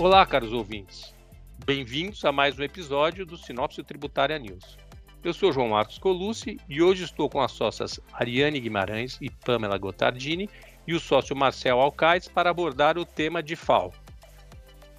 Olá, 0.00 0.24
caros 0.24 0.54
ouvintes. 0.54 1.14
Bem-vindos 1.66 2.24
a 2.24 2.32
mais 2.32 2.58
um 2.58 2.62
episódio 2.62 3.26
do 3.26 3.36
Sinopse 3.36 3.82
Tributária 3.82 4.38
News. 4.38 4.78
Eu 5.22 5.34
sou 5.34 5.52
João 5.52 5.68
Marcos 5.68 5.98
Colucci 5.98 6.58
e 6.66 6.80
hoje 6.80 7.04
estou 7.04 7.28
com 7.28 7.38
as 7.38 7.52
sócias 7.52 8.00
Ariane 8.10 8.58
Guimarães 8.58 9.18
e 9.20 9.28
Pamela 9.28 9.76
Gotardini 9.76 10.48
e 10.86 10.94
o 10.94 10.98
sócio 10.98 11.36
Marcel 11.36 11.78
Alcaides 11.78 12.28
para 12.28 12.48
abordar 12.48 12.96
o 12.96 13.04
tema 13.04 13.42
de 13.42 13.54
FAO. 13.54 13.92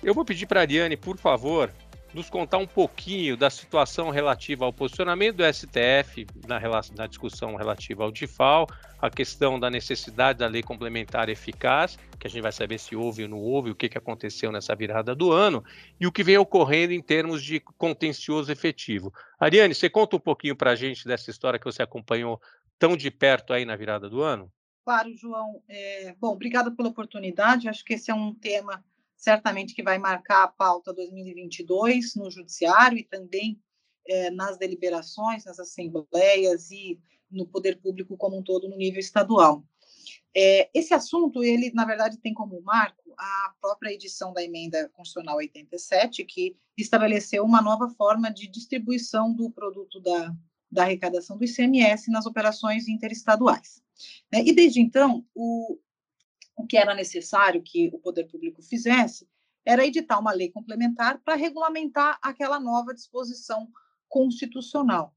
Eu 0.03 0.13
vou 0.13 0.23
pedir 0.23 0.45
para 0.45 0.59
a 0.59 0.61
Ariane, 0.61 0.95
por 0.95 1.17
favor, 1.17 1.73
nos 2.13 2.29
contar 2.29 2.57
um 2.57 2.67
pouquinho 2.67 3.37
da 3.37 3.49
situação 3.49 4.09
relativa 4.09 4.65
ao 4.65 4.73
posicionamento 4.73 5.37
do 5.37 5.53
STF 5.53 6.27
na, 6.47 6.59
na 6.95 7.07
discussão 7.07 7.55
relativa 7.55 8.03
ao 8.03 8.11
DIFAL, 8.11 8.67
a 9.01 9.09
questão 9.09 9.59
da 9.59 9.69
necessidade 9.69 10.39
da 10.39 10.47
lei 10.47 10.61
complementar 10.61 11.29
eficaz, 11.29 11.97
que 12.19 12.27
a 12.27 12.29
gente 12.29 12.41
vai 12.41 12.51
saber 12.51 12.77
se 12.77 12.95
houve 12.95 13.23
ou 13.23 13.29
não 13.29 13.39
houve, 13.39 13.71
o 13.71 13.75
que, 13.75 13.89
que 13.89 13.97
aconteceu 13.97 14.51
nessa 14.51 14.75
virada 14.75 15.15
do 15.15 15.31
ano, 15.31 15.63
e 15.99 16.05
o 16.05 16.11
que 16.11 16.23
vem 16.23 16.37
ocorrendo 16.37 16.93
em 16.93 17.01
termos 17.01 17.43
de 17.43 17.59
contencioso 17.59 18.51
efetivo. 18.51 19.13
Ariane, 19.39 19.73
você 19.73 19.89
conta 19.89 20.17
um 20.17 20.19
pouquinho 20.19 20.55
para 20.55 20.71
a 20.71 20.75
gente 20.75 21.07
dessa 21.07 21.31
história 21.31 21.57
que 21.57 21.65
você 21.65 21.81
acompanhou 21.81 22.39
tão 22.77 22.95
de 22.95 23.09
perto 23.09 23.53
aí 23.53 23.65
na 23.65 23.75
virada 23.75 24.09
do 24.09 24.21
ano? 24.21 24.51
Claro, 24.83 25.15
João. 25.15 25.61
É, 25.69 26.15
bom, 26.19 26.33
obrigada 26.33 26.71
pela 26.71 26.89
oportunidade. 26.89 27.69
Acho 27.69 27.85
que 27.85 27.93
esse 27.93 28.11
é 28.11 28.13
um 28.13 28.33
tema 28.33 28.83
certamente 29.21 29.75
que 29.75 29.83
vai 29.83 29.99
marcar 29.99 30.43
a 30.43 30.47
pauta 30.47 30.91
2022 30.91 32.15
no 32.15 32.29
judiciário 32.31 32.97
e 32.97 33.03
também 33.03 33.61
é, 34.07 34.31
nas 34.31 34.57
deliberações, 34.57 35.45
nas 35.45 35.59
assembleias 35.59 36.71
e 36.71 36.99
no 37.29 37.45
poder 37.45 37.79
público 37.79 38.17
como 38.17 38.39
um 38.39 38.43
todo 38.43 38.67
no 38.67 38.75
nível 38.75 38.99
estadual. 38.99 39.63
É, 40.35 40.69
esse 40.73 40.93
assunto, 40.93 41.43
ele, 41.43 41.71
na 41.71 41.85
verdade, 41.85 42.17
tem 42.17 42.33
como 42.33 42.59
marco 42.63 43.13
a 43.15 43.53
própria 43.61 43.93
edição 43.93 44.33
da 44.33 44.43
emenda 44.43 44.89
constitucional 44.89 45.37
87, 45.37 46.25
que 46.25 46.57
estabeleceu 46.75 47.45
uma 47.45 47.61
nova 47.61 47.89
forma 47.89 48.31
de 48.31 48.47
distribuição 48.47 49.31
do 49.31 49.51
produto 49.51 49.99
da, 49.99 50.35
da 50.71 50.83
arrecadação 50.83 51.37
do 51.37 51.45
ICMS 51.45 52.09
nas 52.09 52.25
operações 52.25 52.87
interestaduais. 52.87 53.83
Né? 54.33 54.43
E, 54.43 54.51
desde 54.51 54.81
então, 54.81 55.23
o, 55.35 55.77
o 56.61 56.67
que 56.67 56.77
era 56.77 56.93
necessário 56.93 57.61
que 57.63 57.89
o 57.91 57.97
poder 57.97 58.25
público 58.25 58.61
fizesse 58.61 59.27
era 59.65 59.85
editar 59.85 60.19
uma 60.19 60.31
lei 60.31 60.49
complementar 60.51 61.19
para 61.23 61.35
regulamentar 61.35 62.19
aquela 62.21 62.59
nova 62.59 62.93
disposição 62.93 63.67
constitucional. 64.07 65.15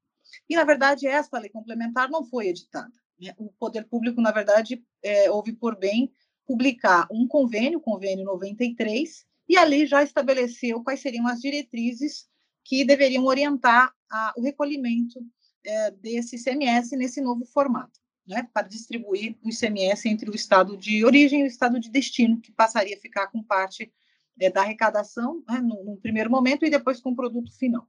E, 0.49 0.57
na 0.57 0.65
verdade, 0.65 1.07
essa 1.07 1.39
lei 1.39 1.51
complementar 1.51 2.09
não 2.11 2.25
foi 2.25 2.49
editada. 2.49 2.93
Né? 3.21 3.35
O 3.37 3.53
poder 3.53 3.85
público, 3.85 4.21
na 4.21 4.33
verdade, 4.33 4.83
é, 5.03 5.31
houve 5.31 5.53
por 5.53 5.79
bem 5.79 6.11
publicar 6.47 7.07
um 7.11 7.27
convênio, 7.27 7.81
convênio 7.81 8.25
93, 8.25 9.27
e 9.49 9.57
ali 9.57 9.87
já 9.87 10.03
estabeleceu 10.03 10.83
quais 10.83 11.01
seriam 11.01 11.27
as 11.27 11.41
diretrizes 11.41 12.27
que 12.65 12.85
deveriam 12.85 13.25
orientar 13.25 13.93
a, 14.11 14.33
o 14.37 14.43
recolhimento 14.43 15.21
é, 15.65 15.91
desse 15.91 16.37
ICMS 16.37 16.97
nesse 16.97 17.21
novo 17.21 17.45
formato 17.47 18.04
né, 18.27 18.49
para 18.53 18.67
distribuir 18.67 19.37
o 19.43 19.49
ICMS 19.49 20.09
entre 20.09 20.31
o 20.31 20.35
estado 20.35 20.77
de 20.77 21.05
origem 21.05 21.41
e 21.41 21.45
o 21.45 21.47
estado 21.47 21.79
de 21.79 21.91
destino, 21.91 22.41
que 22.41 22.53
passaria 22.53 22.97
a 22.97 23.01
ficar 23.01 23.29
com 23.29 23.43
parte 23.43 23.93
é, 24.41 24.51
da 24.51 24.63
arrecadação 24.63 25.43
né, 25.49 25.61
no, 25.61 25.85
no, 25.85 25.97
primeiro 25.99 26.31
momento 26.31 26.65
e 26.65 26.71
depois 26.71 27.01
com 27.01 27.11
o 27.11 27.17
produto 27.17 27.57
final. 27.57 27.87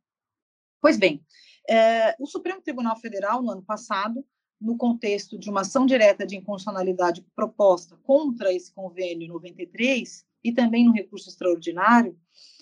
Pois 0.82 0.98
bem, 0.98 1.24
é, 1.70 2.16
o 2.20 2.28
Supremo 2.28 2.62
Tribunal 2.62 2.98
Federal, 3.00 3.42
no 3.42 3.52
ano 3.52 3.64
passado, 3.64 4.26
no 4.60 4.78
contexto 4.78 5.38
de 5.38 5.50
uma 5.50 5.62
ação 5.62 5.86
direta 5.86 6.26
de 6.26 6.36
inconstitucionalidade 6.36 7.26
proposta 7.36 7.98
contra 8.04 8.54
esse 8.54 8.74
convênio 8.74 9.28
93 9.28 10.26
e 10.44 10.54
também 10.54 10.86
no 10.86 10.94
recurso 10.94 11.30
extraordinário, 11.30 12.18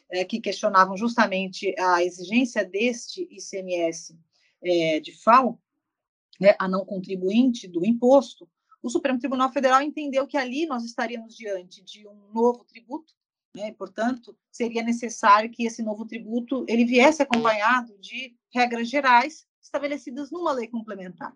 é, 0.09 0.23
que 0.23 0.39
questionavam 0.39 0.95
justamente 0.95 1.73
a 1.79 2.03
exigência 2.03 2.63
deste 2.63 3.27
ICMS 3.31 4.17
é, 4.63 4.99
de 4.99 5.11
FAO, 5.23 5.59
né, 6.39 6.55
a 6.59 6.67
não 6.67 6.85
contribuinte 6.85 7.67
do 7.67 7.85
imposto, 7.85 8.49
o 8.81 8.89
Supremo 8.89 9.17
Tribunal 9.17 9.51
Federal 9.51 9.81
entendeu 9.81 10.27
que 10.27 10.37
ali 10.37 10.65
nós 10.65 10.83
estaríamos 10.83 11.35
diante 11.35 11.81
de 11.81 12.05
um 12.05 12.33
novo 12.33 12.65
tributo, 12.65 13.13
né, 13.55 13.71
portanto, 13.71 14.37
seria 14.51 14.83
necessário 14.83 15.49
que 15.49 15.65
esse 15.65 15.81
novo 15.81 16.05
tributo 16.05 16.65
ele 16.67 16.83
viesse 16.83 17.21
acompanhado 17.21 17.97
de 17.99 18.35
regras 18.53 18.89
gerais 18.89 19.47
estabelecidas 19.61 20.31
numa 20.31 20.51
lei 20.51 20.67
complementar. 20.67 21.33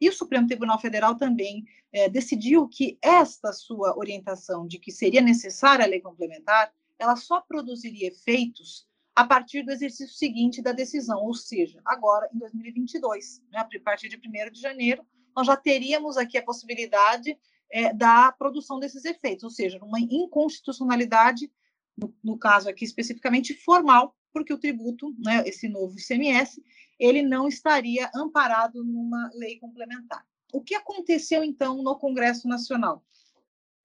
E 0.00 0.08
o 0.08 0.12
Supremo 0.12 0.46
Tribunal 0.46 0.80
Federal 0.80 1.16
também 1.16 1.64
é, 1.92 2.08
decidiu 2.08 2.68
que 2.68 2.96
esta 3.02 3.52
sua 3.52 3.98
orientação 3.98 4.66
de 4.66 4.78
que 4.78 4.90
seria 4.90 5.20
necessária 5.20 5.84
a 5.84 5.88
lei 5.88 6.00
complementar, 6.00 6.72
ela 6.98 7.16
só 7.16 7.40
produziria 7.40 8.08
efeitos 8.08 8.87
a 9.18 9.26
partir 9.26 9.64
do 9.64 9.72
exercício 9.72 10.16
seguinte 10.16 10.62
da 10.62 10.70
decisão, 10.70 11.24
ou 11.24 11.34
seja, 11.34 11.80
agora 11.84 12.30
em 12.32 12.38
2022, 12.38 13.42
né, 13.50 13.58
a 13.58 13.80
partir 13.80 14.08
de 14.08 14.16
1 14.16 14.52
de 14.52 14.60
janeiro, 14.60 15.04
nós 15.34 15.44
já 15.44 15.56
teríamos 15.56 16.16
aqui 16.16 16.38
a 16.38 16.42
possibilidade 16.44 17.36
é, 17.68 17.92
da 17.92 18.30
produção 18.30 18.78
desses 18.78 19.04
efeitos, 19.04 19.42
ou 19.42 19.50
seja, 19.50 19.76
uma 19.82 19.98
inconstitucionalidade, 19.98 21.50
no, 21.96 22.14
no, 22.22 22.38
caso 22.38 22.68
aqui 22.68 22.84
especificamente 22.84 23.54
formal, 23.54 24.14
porque 24.32 24.54
o 24.54 24.58
tributo, 24.58 25.12
né, 25.18 25.42
esse 25.48 25.68
novo 25.68 25.98
ICMS, 25.98 26.62
ele 26.96 27.20
não 27.20 27.48
estaria 27.48 28.08
amparado 28.14 28.84
numa 28.84 29.32
lei 29.34 29.58
complementar. 29.58 30.24
O 30.52 30.62
que 30.62 30.76
aconteceu 30.76 31.42
então 31.42 31.82
no 31.82 31.98
Congresso 31.98 32.46
Nacional? 32.46 33.04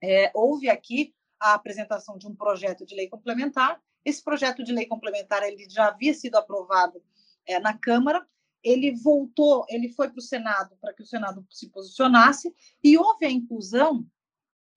É, 0.00 0.30
houve 0.32 0.70
aqui 0.70 1.12
a 1.40 1.54
apresentação 1.54 2.16
de 2.16 2.28
um 2.28 2.36
projeto 2.36 2.86
de 2.86 2.94
lei 2.94 3.08
complementar 3.08 3.82
esse 4.04 4.22
projeto 4.22 4.62
de 4.62 4.72
lei 4.72 4.86
complementar 4.86 5.42
ele 5.42 5.68
já 5.68 5.88
havia 5.88 6.14
sido 6.14 6.36
aprovado 6.36 7.02
é, 7.46 7.58
na 7.58 7.76
Câmara, 7.76 8.26
ele 8.62 8.94
voltou, 8.94 9.64
ele 9.68 9.88
foi 9.90 10.08
para 10.08 10.18
o 10.18 10.22
Senado 10.22 10.76
para 10.80 10.94
que 10.94 11.02
o 11.02 11.06
Senado 11.06 11.46
se 11.50 11.68
posicionasse 11.68 12.54
e 12.82 12.96
houve 12.96 13.26
a 13.26 13.30
inclusão 13.30 14.06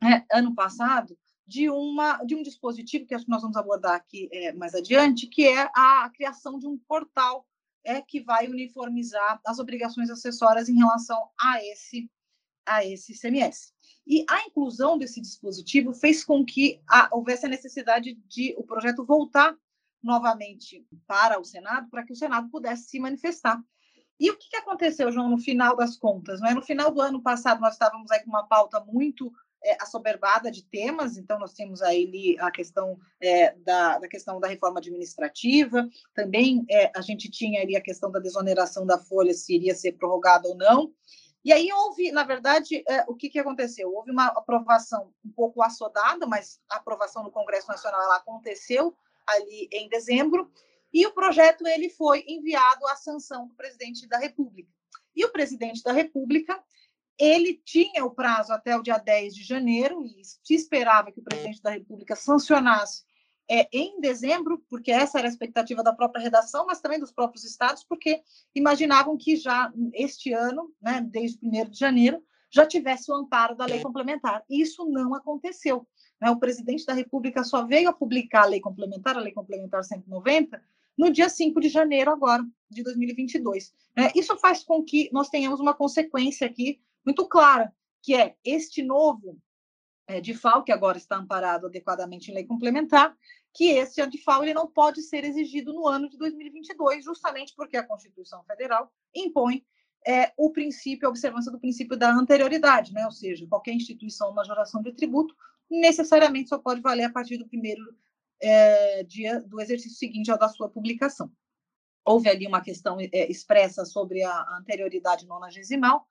é, 0.03 0.23
ano 0.37 0.53
passado 0.53 1.17
de 1.45 1.69
uma 1.69 2.21
de 2.25 2.35
um 2.35 2.43
dispositivo 2.43 3.05
que 3.05 3.15
acho 3.15 3.23
que 3.23 3.31
nós 3.31 3.41
vamos 3.41 3.55
abordar 3.55 3.95
aqui 3.95 4.29
é, 4.31 4.51
mais 4.53 4.75
adiante, 4.75 5.27
que 5.27 5.47
é 5.47 5.69
a 5.73 6.09
criação 6.13 6.59
de 6.59 6.67
um 6.67 6.77
portal 6.77 7.47
é 7.85 8.01
que 8.01 8.19
vai 8.19 8.47
uniformizar 8.49 9.39
as 9.45 9.59
obrigações 9.59 10.09
acessórias 10.09 10.67
em 10.67 10.75
relação 10.75 11.29
a 11.39 11.63
esse 11.63 12.11
a 12.67 12.85
esse 12.85 13.13
ICMS. 13.13 13.73
E 14.05 14.25
a 14.29 14.43
inclusão 14.43 14.97
desse 14.97 15.19
dispositivo 15.19 15.93
fez 15.93 16.23
com 16.23 16.45
que 16.45 16.81
a, 16.87 17.09
houvesse 17.11 17.45
a 17.45 17.49
necessidade 17.49 18.13
de 18.27 18.55
o 18.57 18.63
projeto 18.63 19.05
voltar 19.05 19.55
novamente 20.01 20.85
para 21.05 21.39
o 21.39 21.43
Senado, 21.43 21.89
para 21.89 22.03
que 22.03 22.13
o 22.13 22.15
Senado 22.15 22.49
pudesse 22.49 22.89
se 22.89 22.99
manifestar. 22.99 23.61
E 24.19 24.31
o 24.31 24.37
que, 24.37 24.55
aconteceu, 24.55 25.11
João, 25.11 25.29
no 25.29 25.37
final 25.37 25.75
das 25.75 25.97
contas? 25.97 26.39
Não 26.39 26.49
é? 26.49 26.53
No 26.53 26.61
final 26.61 26.91
do 26.91 27.01
ano 27.01 27.21
passado, 27.21 27.61
nós 27.61 27.73
estávamos 27.73 28.09
aí 28.09 28.21
com 28.21 28.29
uma 28.29 28.47
pauta 28.47 28.79
muito 28.79 29.31
é, 29.63 29.77
assoberbada 29.81 30.49
de 30.49 30.63
temas, 30.63 31.17
então 31.17 31.37
nós 31.37 31.53
temos 31.53 31.81
aí 31.81 32.35
a 32.39 32.49
questão 32.49 32.97
é, 33.21 33.53
da, 33.57 33.99
da, 33.99 34.07
questão 34.07 34.39
da 34.39 34.47
reforma 34.47 34.79
administrativa, 34.79 35.87
também 36.15 36.65
é, 36.69 36.91
a 36.95 37.01
gente 37.01 37.29
tinha 37.29 37.61
ali 37.61 37.75
a 37.75 37.81
questão 37.81 38.11
da 38.11 38.19
desoneração 38.19 38.85
da 38.85 38.97
folha, 38.97 39.33
se 39.33 39.55
iria 39.55 39.75
ser 39.75 39.93
prorrogada 39.93 40.47
ou 40.47 40.55
não, 40.55 40.91
e 41.47 41.53
aí 41.53 41.71
houve, 41.71 42.11
na 42.11 42.25
verdade, 42.25 42.83
é, 42.85 43.05
o 43.07 43.15
que, 43.15 43.29
que 43.29 43.39
aconteceu? 43.39 43.89
Houve 43.89 44.11
uma 44.11 44.25
aprovação 44.25 45.13
um 45.23 45.31
pouco 45.31 45.63
assodada, 45.63 46.27
mas 46.27 46.59
a 46.69 46.75
aprovação 46.75 47.23
no 47.23 47.31
Congresso 47.31 47.69
Nacional 47.69 48.01
ela 48.01 48.17
aconteceu 48.17 48.93
ali 49.25 49.69
em 49.71 49.87
dezembro, 49.87 50.51
e 50.93 51.07
o 51.07 51.13
projeto 51.13 51.65
ele 51.65 51.89
foi 51.89 52.25
enviado 52.27 52.85
à 52.87 52.97
sanção 52.97 53.47
do 53.47 53.55
presidente 53.55 54.05
da 54.09 54.17
República. 54.17 54.69
E 55.15 55.23
o 55.23 55.31
presidente 55.31 55.81
da 55.81 55.93
República, 55.93 56.61
ele 57.17 57.61
tinha 57.63 58.03
o 58.03 58.11
prazo 58.11 58.51
até 58.51 58.75
o 58.75 58.83
dia 58.83 58.97
10 58.97 59.33
de 59.33 59.45
janeiro, 59.45 60.03
e 60.03 60.21
se 60.25 60.53
esperava 60.53 61.13
que 61.13 61.21
o 61.21 61.23
presidente 61.23 61.61
da 61.61 61.69
República 61.69 62.13
sancionasse 62.13 63.05
é, 63.49 63.67
em 63.71 63.99
dezembro, 64.01 64.63
porque 64.69 64.91
essa 64.91 65.17
era 65.17 65.27
a 65.27 65.29
expectativa 65.29 65.81
da 65.81 65.93
própria 65.93 66.21
redação, 66.21 66.65
mas 66.65 66.81
também 66.81 66.99
dos 66.99 67.11
próprios 67.11 67.43
estados, 67.43 67.83
porque 67.83 68.21
imaginavam 68.53 69.17
que 69.17 69.35
já 69.35 69.71
este 69.93 70.33
ano, 70.33 70.73
né, 70.81 71.01
desde 71.09 71.39
1 71.45 71.69
de 71.69 71.79
janeiro, 71.79 72.21
já 72.49 72.65
tivesse 72.65 73.11
o 73.11 73.15
amparo 73.15 73.55
da 73.55 73.65
lei 73.65 73.81
complementar. 73.81 74.43
E 74.49 74.61
isso 74.61 74.85
não 74.85 75.13
aconteceu. 75.13 75.85
Né? 76.21 76.29
O 76.29 76.39
presidente 76.39 76.85
da 76.85 76.93
República 76.93 77.43
só 77.43 77.65
veio 77.65 77.89
a 77.89 77.93
publicar 77.93 78.43
a 78.43 78.47
lei 78.47 78.59
complementar, 78.59 79.17
a 79.17 79.21
lei 79.21 79.33
complementar 79.33 79.83
190, 79.83 80.61
no 80.97 81.11
dia 81.11 81.29
5 81.29 81.59
de 81.59 81.69
janeiro 81.69 82.11
agora, 82.11 82.43
de 82.69 82.83
2022. 82.83 83.73
Né? 83.95 84.11
Isso 84.15 84.35
faz 84.37 84.63
com 84.63 84.83
que 84.83 85.09
nós 85.11 85.29
tenhamos 85.29 85.59
uma 85.59 85.73
consequência 85.73 86.47
aqui 86.47 86.79
muito 87.05 87.27
clara, 87.27 87.73
que 88.01 88.15
é 88.15 88.35
este 88.43 88.81
novo 88.83 89.37
é, 90.07 90.21
DIFAL, 90.21 90.63
que 90.63 90.71
agora 90.71 90.97
está 90.97 91.17
amparado 91.17 91.67
adequadamente 91.67 92.31
em 92.31 92.33
lei 92.33 92.45
complementar, 92.45 93.15
que 93.53 93.65
esse 93.71 94.05
DIFAL 94.07 94.43
ele 94.43 94.53
não 94.53 94.67
pode 94.67 95.01
ser 95.01 95.23
exigido 95.25 95.73
no 95.73 95.87
ano 95.87 96.09
de 96.09 96.17
2022, 96.17 97.03
justamente 97.03 97.53
porque 97.55 97.75
a 97.75 97.85
Constituição 97.85 98.43
Federal 98.45 98.91
impõe 99.13 99.65
é, 100.05 100.31
o 100.37 100.51
princípio, 100.51 101.07
a 101.07 101.09
observância 101.09 101.51
do 101.51 101.59
princípio 101.59 101.97
da 101.97 102.11
anterioridade, 102.11 102.93
né? 102.93 103.05
ou 103.05 103.11
seja, 103.11 103.45
qualquer 103.47 103.73
instituição, 103.73 104.33
majoração 104.33 104.81
de 104.81 104.93
tributo, 104.93 105.35
necessariamente 105.69 106.49
só 106.49 106.57
pode 106.57 106.81
valer 106.81 107.03
a 107.03 107.11
partir 107.11 107.37
do 107.37 107.47
primeiro 107.47 107.81
é, 108.41 109.03
dia 109.03 109.41
do 109.41 109.59
exercício 109.59 109.97
seguinte 109.97 110.31
ao 110.31 110.37
da 110.37 110.47
sua 110.47 110.69
publicação. 110.69 111.29
Houve 112.05 112.29
ali 112.29 112.47
uma 112.47 112.61
questão 112.61 112.97
é, 113.01 113.29
expressa 113.29 113.83
sobre 113.83 114.23
a 114.23 114.57
anterioridade 114.57 115.27
nonagesimal, 115.27 116.07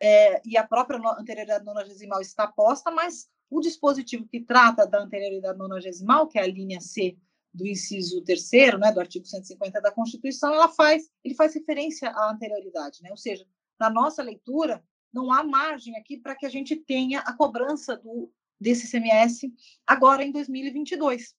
é, 0.00 0.40
e 0.44 0.56
a 0.56 0.66
própria 0.66 0.98
anterioridade 1.18 1.64
nonagesimal 1.64 2.20
está 2.20 2.46
posta, 2.46 2.90
mas 2.90 3.28
o 3.54 3.60
dispositivo 3.60 4.26
que 4.26 4.40
trata 4.40 4.84
da 4.84 5.00
anterioridade 5.00 5.56
nonagesimal, 5.56 6.26
que 6.26 6.38
é 6.38 6.42
a 6.42 6.46
linha 6.46 6.80
C 6.80 7.16
do 7.52 7.64
inciso 7.64 8.20
terceiro, 8.22 8.78
né, 8.78 8.90
do 8.90 8.98
artigo 8.98 9.24
150 9.24 9.80
da 9.80 9.92
Constituição, 9.92 10.52
ela 10.52 10.68
faz, 10.68 11.08
ele 11.22 11.36
faz 11.36 11.54
referência 11.54 12.10
à 12.10 12.32
anterioridade, 12.32 13.00
né? 13.00 13.10
Ou 13.12 13.16
seja, 13.16 13.46
na 13.78 13.88
nossa 13.88 14.24
leitura 14.24 14.84
não 15.12 15.32
há 15.32 15.44
margem 15.44 15.96
aqui 15.96 16.16
para 16.16 16.34
que 16.34 16.44
a 16.44 16.48
gente 16.48 16.74
tenha 16.74 17.20
a 17.20 17.32
cobrança 17.32 17.96
do 17.96 18.32
desse 18.60 18.90
CMS 18.90 19.42
agora 19.86 20.24
em 20.24 20.32
2022. 20.32 21.34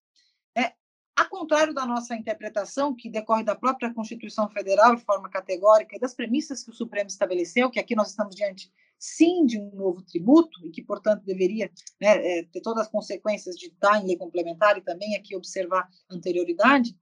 É, 0.56 0.74
a 1.16 1.26
contrário 1.26 1.74
da 1.74 1.86
nossa 1.86 2.16
interpretação, 2.16 2.96
que 2.96 3.10
decorre 3.10 3.44
da 3.44 3.56
própria 3.56 3.94
Constituição 3.94 4.50
Federal 4.50 4.96
de 4.96 5.04
forma 5.04 5.30
categórica 5.30 5.96
e 5.96 6.00
das 6.00 6.14
premissas 6.14 6.64
que 6.64 6.70
o 6.70 6.74
Supremo 6.74 7.08
estabeleceu, 7.08 7.70
que 7.70 7.80
aqui 7.80 7.96
nós 7.96 8.10
estamos 8.10 8.36
diante 8.36 8.72
sim 8.98 9.46
de 9.46 9.60
um 9.60 9.70
novo 9.76 10.02
tributo 10.02 10.66
e 10.66 10.72
que, 10.72 10.82
portanto, 10.84 11.24
deveria 11.24 11.72
né, 12.02 12.40
é, 12.40 12.44
ter 12.44 12.62
todas 12.62 12.86
as 12.86 12.92
consequências 12.92 13.56
de 13.56 13.68
estar 13.68 14.02
em 14.02 14.08
lei 14.08 14.18
complementar 14.18 14.78
e 14.78 14.82
também 14.82 15.16
aqui 15.16 15.36
observar 15.36 15.88
anterioridade, 16.10 16.96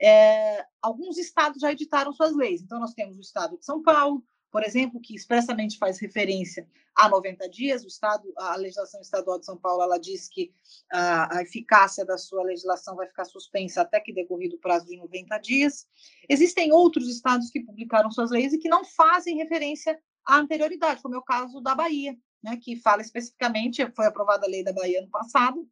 é, 0.00 0.64
alguns 0.82 1.16
estados 1.18 1.60
já 1.60 1.72
editaram 1.72 2.12
suas 2.12 2.34
leis. 2.34 2.62
Então, 2.62 2.78
nós 2.78 2.92
temos 2.92 3.16
o 3.16 3.20
estado 3.20 3.58
de 3.58 3.64
São 3.64 3.82
Paulo, 3.82 4.22
por 4.50 4.62
exemplo, 4.62 5.00
que 5.00 5.14
expressamente 5.14 5.78
faz 5.78 5.98
referência 5.98 6.68
a 6.96 7.08
90 7.08 7.48
dias. 7.50 7.84
O 7.84 7.88
estado, 7.88 8.32
a 8.38 8.56
legislação 8.56 9.00
estadual 9.00 9.38
de 9.38 9.44
São 9.44 9.58
Paulo, 9.58 9.82
ela 9.82 9.98
diz 9.98 10.28
que 10.28 10.52
a, 10.90 11.38
a 11.38 11.42
eficácia 11.42 12.04
da 12.04 12.16
sua 12.16 12.42
legislação 12.42 12.96
vai 12.96 13.06
ficar 13.06 13.26
suspensa 13.26 13.82
até 13.82 14.00
que 14.00 14.12
decorrido 14.12 14.56
o 14.56 14.58
prazo 14.58 14.86
de 14.86 14.96
90 14.96 15.38
dias. 15.38 15.86
Existem 16.28 16.72
outros 16.72 17.08
estados 17.08 17.50
que 17.50 17.60
publicaram 17.60 18.10
suas 18.10 18.30
leis 18.30 18.52
e 18.52 18.58
que 18.58 18.68
não 18.68 18.84
fazem 18.84 19.36
referência 19.36 19.98
à 20.26 20.36
anterioridade, 20.36 21.00
como 21.02 21.14
é 21.14 21.18
o 21.18 21.22
caso 21.22 21.60
da 21.60 21.74
Bahia, 21.74 22.16
né, 22.42 22.56
que 22.56 22.76
fala 22.76 23.02
especificamente, 23.02 23.88
foi 23.92 24.06
aprovada 24.06 24.46
a 24.46 24.48
lei 24.48 24.62
da 24.62 24.72
Bahia 24.72 25.00
no 25.00 25.08
passado, 25.08 25.68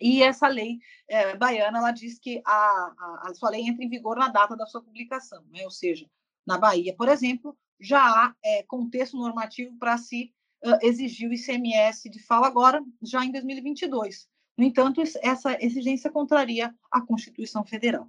e 0.00 0.22
essa 0.22 0.46
lei 0.46 0.78
é, 1.08 1.36
baiana, 1.36 1.78
ela 1.78 1.90
diz 1.90 2.18
que 2.18 2.42
a, 2.44 2.52
a, 2.52 3.22
a, 3.28 3.34
sua 3.34 3.50
lei 3.50 3.62
entra 3.62 3.82
em 3.82 3.88
vigor 3.88 4.16
na 4.16 4.28
data 4.28 4.56
da 4.56 4.66
sua 4.66 4.82
publicação, 4.82 5.42
né? 5.50 5.64
ou 5.64 5.70
seja, 5.70 6.06
na 6.46 6.58
Bahia, 6.58 6.94
por 6.94 7.08
exemplo, 7.08 7.56
já 7.80 8.02
há 8.02 8.34
é, 8.44 8.62
contexto 8.64 9.16
normativo 9.16 9.76
para 9.78 9.96
se 9.98 10.34
uh, 10.64 10.78
exigir 10.82 11.28
o 11.28 11.32
ICMS 11.32 12.08
de 12.10 12.18
fala 12.20 12.46
agora, 12.46 12.82
já 13.02 13.24
em 13.24 13.32
2022. 13.32 14.28
No 14.56 14.64
entanto, 14.64 15.02
essa 15.22 15.62
exigência 15.62 16.10
contraria 16.10 16.74
a 16.90 17.00
Constituição 17.00 17.64
Federal. 17.64 18.08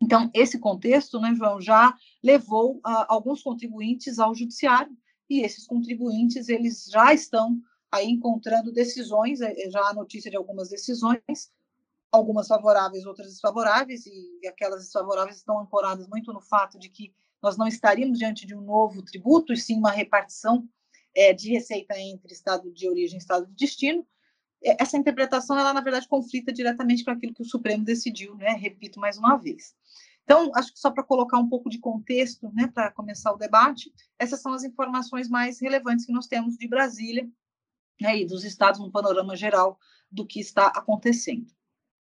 Então, 0.00 0.30
esse 0.34 0.58
contexto, 0.58 1.20
né, 1.20 1.34
João, 1.34 1.60
já 1.60 1.94
levou 2.22 2.76
uh, 2.78 3.06
alguns 3.08 3.42
contribuintes 3.42 4.18
ao 4.18 4.34
judiciário 4.34 4.96
e 5.28 5.40
esses 5.40 5.66
contribuintes 5.66 6.48
eles 6.48 6.84
já 6.84 7.12
estão 7.14 7.58
aí 7.90 8.08
encontrando 8.08 8.72
decisões, 8.72 9.40
eh, 9.40 9.70
já 9.70 9.80
há 9.88 9.94
notícia 9.94 10.30
de 10.30 10.36
algumas 10.36 10.68
decisões, 10.68 11.50
algumas 12.12 12.46
favoráveis, 12.46 13.06
outras 13.06 13.28
desfavoráveis, 13.28 14.06
e 14.06 14.46
aquelas 14.46 14.82
desfavoráveis 14.82 15.36
estão 15.36 15.58
ancoradas 15.58 16.06
muito 16.08 16.32
no 16.32 16.40
fato 16.40 16.78
de 16.78 16.88
que 16.88 17.12
nós 17.42 17.56
não 17.56 17.66
estaríamos 17.66 18.18
diante 18.18 18.46
de 18.46 18.54
um 18.54 18.60
novo 18.60 19.02
tributo, 19.02 19.52
e 19.52 19.56
sim 19.56 19.76
uma 19.76 19.90
repartição 19.90 20.68
é, 21.14 21.32
de 21.32 21.50
receita 21.50 21.98
entre 21.98 22.32
estado 22.32 22.72
de 22.72 22.88
origem 22.88 23.16
e 23.16 23.20
estado 23.20 23.46
de 23.46 23.54
destino. 23.54 24.06
Essa 24.62 24.96
interpretação, 24.96 25.58
ela, 25.58 25.72
na 25.72 25.80
verdade, 25.80 26.08
conflita 26.08 26.52
diretamente 26.52 27.04
com 27.04 27.10
aquilo 27.10 27.34
que 27.34 27.42
o 27.42 27.46
Supremo 27.46 27.84
decidiu, 27.84 28.34
né? 28.36 28.52
repito 28.52 28.98
mais 28.98 29.18
uma 29.18 29.36
vez. 29.36 29.74
Então, 30.26 30.50
acho 30.56 30.72
que 30.72 30.80
só 30.80 30.90
para 30.90 31.04
colocar 31.04 31.38
um 31.38 31.48
pouco 31.48 31.70
de 31.70 31.78
contexto, 31.78 32.50
né, 32.52 32.66
para 32.66 32.90
começar 32.90 33.32
o 33.32 33.36
debate, 33.36 33.92
essas 34.18 34.42
são 34.42 34.52
as 34.52 34.64
informações 34.64 35.28
mais 35.28 35.60
relevantes 35.60 36.04
que 36.04 36.12
nós 36.12 36.26
temos 36.26 36.56
de 36.56 36.66
Brasília 36.66 37.30
né, 38.00 38.18
e 38.18 38.26
dos 38.26 38.42
estados 38.42 38.80
no 38.80 38.90
panorama 38.90 39.36
geral 39.36 39.78
do 40.10 40.26
que 40.26 40.40
está 40.40 40.66
acontecendo. 40.66 41.46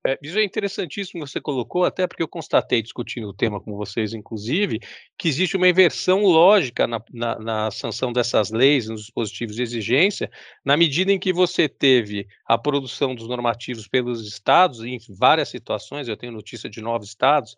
É, 0.06 0.18
isso 0.22 0.40
é 0.40 0.44
interessantíssimo 0.44 1.26
você 1.26 1.40
colocou, 1.40 1.86
até 1.86 2.08
porque 2.08 2.24
eu 2.24 2.28
constatei, 2.28 2.82
discutindo 2.82 3.28
o 3.28 3.34
tema 3.34 3.62
com 3.62 3.76
vocês, 3.76 4.14
inclusive, 4.14 4.80
que 5.16 5.28
existe 5.28 5.56
uma 5.56 5.70
inversão 5.70 6.24
lógica 6.24 6.88
na, 6.88 7.00
na, 7.14 7.40
na, 7.40 7.72
sanção 7.72 8.12
dessas 8.12 8.50
leis, 8.50 8.88
nos 8.88 9.02
dispositivos 9.02 9.56
de 9.56 9.62
exigência, 9.62 10.32
na 10.66 10.76
medida 10.76 11.12
em 11.12 11.20
que 11.20 11.32
você 11.32 11.70
teve 11.70 12.28
a 12.48 12.58
produção 12.58 13.14
dos 13.14 13.28
normativos 13.28 13.88
pelos 13.88 14.28
estados, 14.28 14.84
em 14.84 14.98
várias 15.08 15.50
situações, 15.50 16.08
eu 16.08 16.18
tenho 16.18 16.34
notícia 16.34 16.68
de 16.68 16.82
nove 16.82 17.06
estados, 17.06 17.56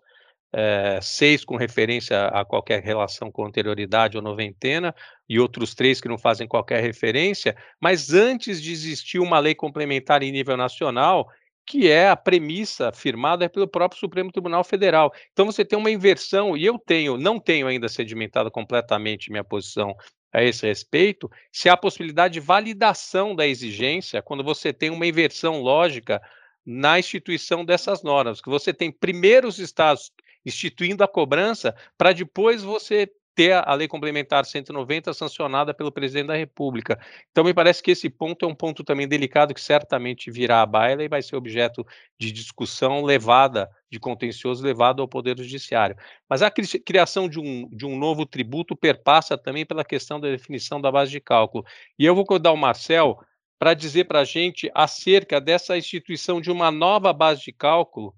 é, 0.52 1.00
seis 1.02 1.46
com 1.46 1.56
referência 1.56 2.28
a 2.28 2.44
qualquer 2.44 2.84
relação 2.84 3.32
com 3.32 3.46
anterioridade 3.46 4.18
ou 4.18 4.24
noventena, 4.24 4.94
e 5.30 5.40
outros 5.40 5.74
três 5.74 6.02
que 6.02 6.10
não 6.10 6.18
fazem 6.18 6.46
qualquer 6.46 6.84
referência, 6.84 7.56
mas 7.82 8.14
antes 8.14 8.62
de 8.62 8.74
existir 8.74 9.20
uma 9.20 9.40
lei 9.40 9.56
complementar 9.56 10.22
em 10.22 10.32
nível 10.32 10.58
nacional, 10.58 11.28
que 11.66 11.90
é 11.90 12.10
a 12.10 12.16
premissa 12.16 12.92
firmada 12.92 13.50
pelo 13.50 13.68
próprio 13.68 14.00
Supremo 14.00 14.32
Tribunal 14.32 14.64
Federal. 14.64 15.14
Então 15.32 15.46
você 15.46 15.64
tem 15.64 15.78
uma 15.78 15.92
inversão, 15.92 16.58
e 16.58 16.66
eu 16.66 16.78
tenho, 16.78 17.18
não 17.18 17.40
tenho 17.40 17.68
ainda 17.68 17.88
sedimentado 17.88 18.52
completamente 18.52 19.32
minha 19.32 19.44
posição 19.44 19.96
a 20.34 20.44
esse 20.44 20.66
respeito, 20.66 21.30
se 21.52 21.70
há 21.70 21.78
possibilidade 21.78 22.36
de 22.36 22.40
validação 22.40 23.36
da 23.36 23.46
exigência 23.46 24.22
quando 24.22 24.44
você 24.44 24.74
tem 24.74 24.90
uma 24.90 25.06
inversão 25.06 25.62
lógica 25.62 26.22
na 26.66 26.98
instituição 26.98 27.64
dessas 27.64 28.04
normas, 28.04 28.42
que 28.42 28.50
você 28.50 28.74
tem 28.74 28.92
primeiro 28.92 29.48
os 29.48 29.60
estados 29.60 30.12
instituindo 30.46 31.04
a 31.04 31.08
cobrança 31.08 31.76
para 31.98 32.14
depois 32.14 32.64
você 32.64 33.10
ter 33.36 33.54
a 33.54 33.74
lei 33.74 33.88
complementar 33.88 34.46
190 34.46 35.14
sancionada 35.14 35.74
pelo 35.74 35.92
presidente 35.92 36.28
da 36.28 36.36
República. 36.36 37.00
Então, 37.32 37.44
me 37.44 37.54
parece 37.54 37.82
que 37.82 37.92
esse 37.92 38.10
ponto 38.10 38.46
é 38.46 38.48
um 38.48 38.56
ponto 38.56 38.84
também 38.84 39.08
delicado 39.08 39.54
que 39.54 39.62
certamente 39.62 40.30
virá 40.30 40.62
à 40.62 40.66
baila 40.66 41.04
e 41.04 41.08
vai 41.08 41.22
ser 41.22 41.36
objeto 41.36 41.86
de 42.20 42.32
discussão 42.32 43.04
levada, 43.04 43.70
de 43.92 44.00
contencioso 44.00 44.64
levado 44.64 45.02
ao 45.02 45.08
Poder 45.08 45.38
Judiciário. 45.38 45.96
Mas 46.30 46.42
a 46.42 46.52
criação 46.52 47.28
de 47.28 47.40
um, 47.40 47.68
de 47.70 47.86
um 47.86 47.98
novo 47.98 48.26
tributo 48.26 48.76
perpassa 48.76 49.38
também 49.38 49.66
pela 49.66 49.84
questão 49.84 50.20
da 50.20 50.30
definição 50.30 50.80
da 50.80 50.92
base 50.92 51.12
de 51.12 51.20
cálculo. 51.20 51.66
E 51.98 52.06
eu 52.06 52.16
vou 52.16 52.26
convidar 52.26 52.52
o 52.52 52.58
Marcel 52.58 53.20
para 53.58 53.74
dizer 53.74 54.06
para 54.06 54.20
a 54.20 54.26
gente 54.26 54.70
acerca 54.76 55.40
dessa 55.40 55.78
instituição 55.78 56.42
de 56.42 56.52
uma 56.52 56.70
nova 56.70 57.14
base 57.14 57.44
de 57.44 57.54
cálculo 57.54 58.14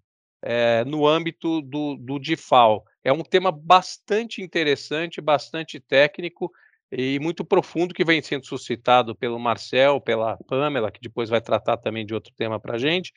é, 0.45 0.85
no 0.85 1.07
âmbito 1.07 1.59
do, 1.63 1.95
do. 1.95 2.19
É 3.03 3.11
um 3.11 3.23
tema 3.23 3.51
bastante 3.51 4.43
interessante, 4.43 5.19
bastante 5.19 5.79
técnico 5.79 6.51
e 6.91 7.19
muito 7.19 7.43
profundo 7.43 7.95
que 7.95 8.05
vem 8.05 8.21
sendo 8.21 8.45
suscitado 8.45 9.15
pelo 9.15 9.39
Marcel, 9.39 9.99
pela 9.99 10.37
Pamela, 10.47 10.91
que 10.91 11.01
depois 11.01 11.29
vai 11.29 11.41
tratar 11.41 11.77
também 11.77 12.05
de 12.05 12.13
outro 12.13 12.31
tema 12.37 12.59
para 12.59 12.75
a 12.75 12.77
gente, 12.77 13.11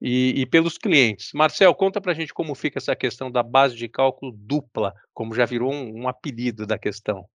e, 0.00 0.40
e, 0.40 0.46
pelos 0.46 0.78
clientes. 0.78 1.32
Marcel, 1.34 1.74
conta 1.74 2.00
para 2.00 2.12
a 2.12 2.14
gente 2.14 2.32
como 2.32 2.54
fica 2.54 2.78
essa 2.78 2.94
questão 2.94 3.28
da 3.28 3.42
base 3.42 3.74
de 3.74 3.88
cálculo 3.88 4.30
dupla, 4.32 4.94
como 5.12 5.34
já 5.34 5.44
virou 5.44 5.72
um, 5.72 6.02
um 6.02 6.08
apelido 6.08 6.64
da 6.64 6.78
questão. 6.78 7.28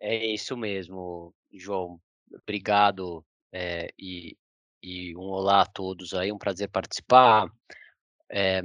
É 0.00 0.26
isso 0.26 0.56
mesmo, 0.56 1.32
João. 1.52 2.00
Obrigado 2.42 3.24
é, 3.52 3.88
e, 3.96 4.36
e 4.82 5.16
um 5.16 5.20
olá 5.20 5.62
a 5.62 5.66
todos 5.66 6.12
aí, 6.12 6.32
um 6.32 6.38
prazer 6.38 6.68
participar. 6.68 7.48
É, 8.30 8.62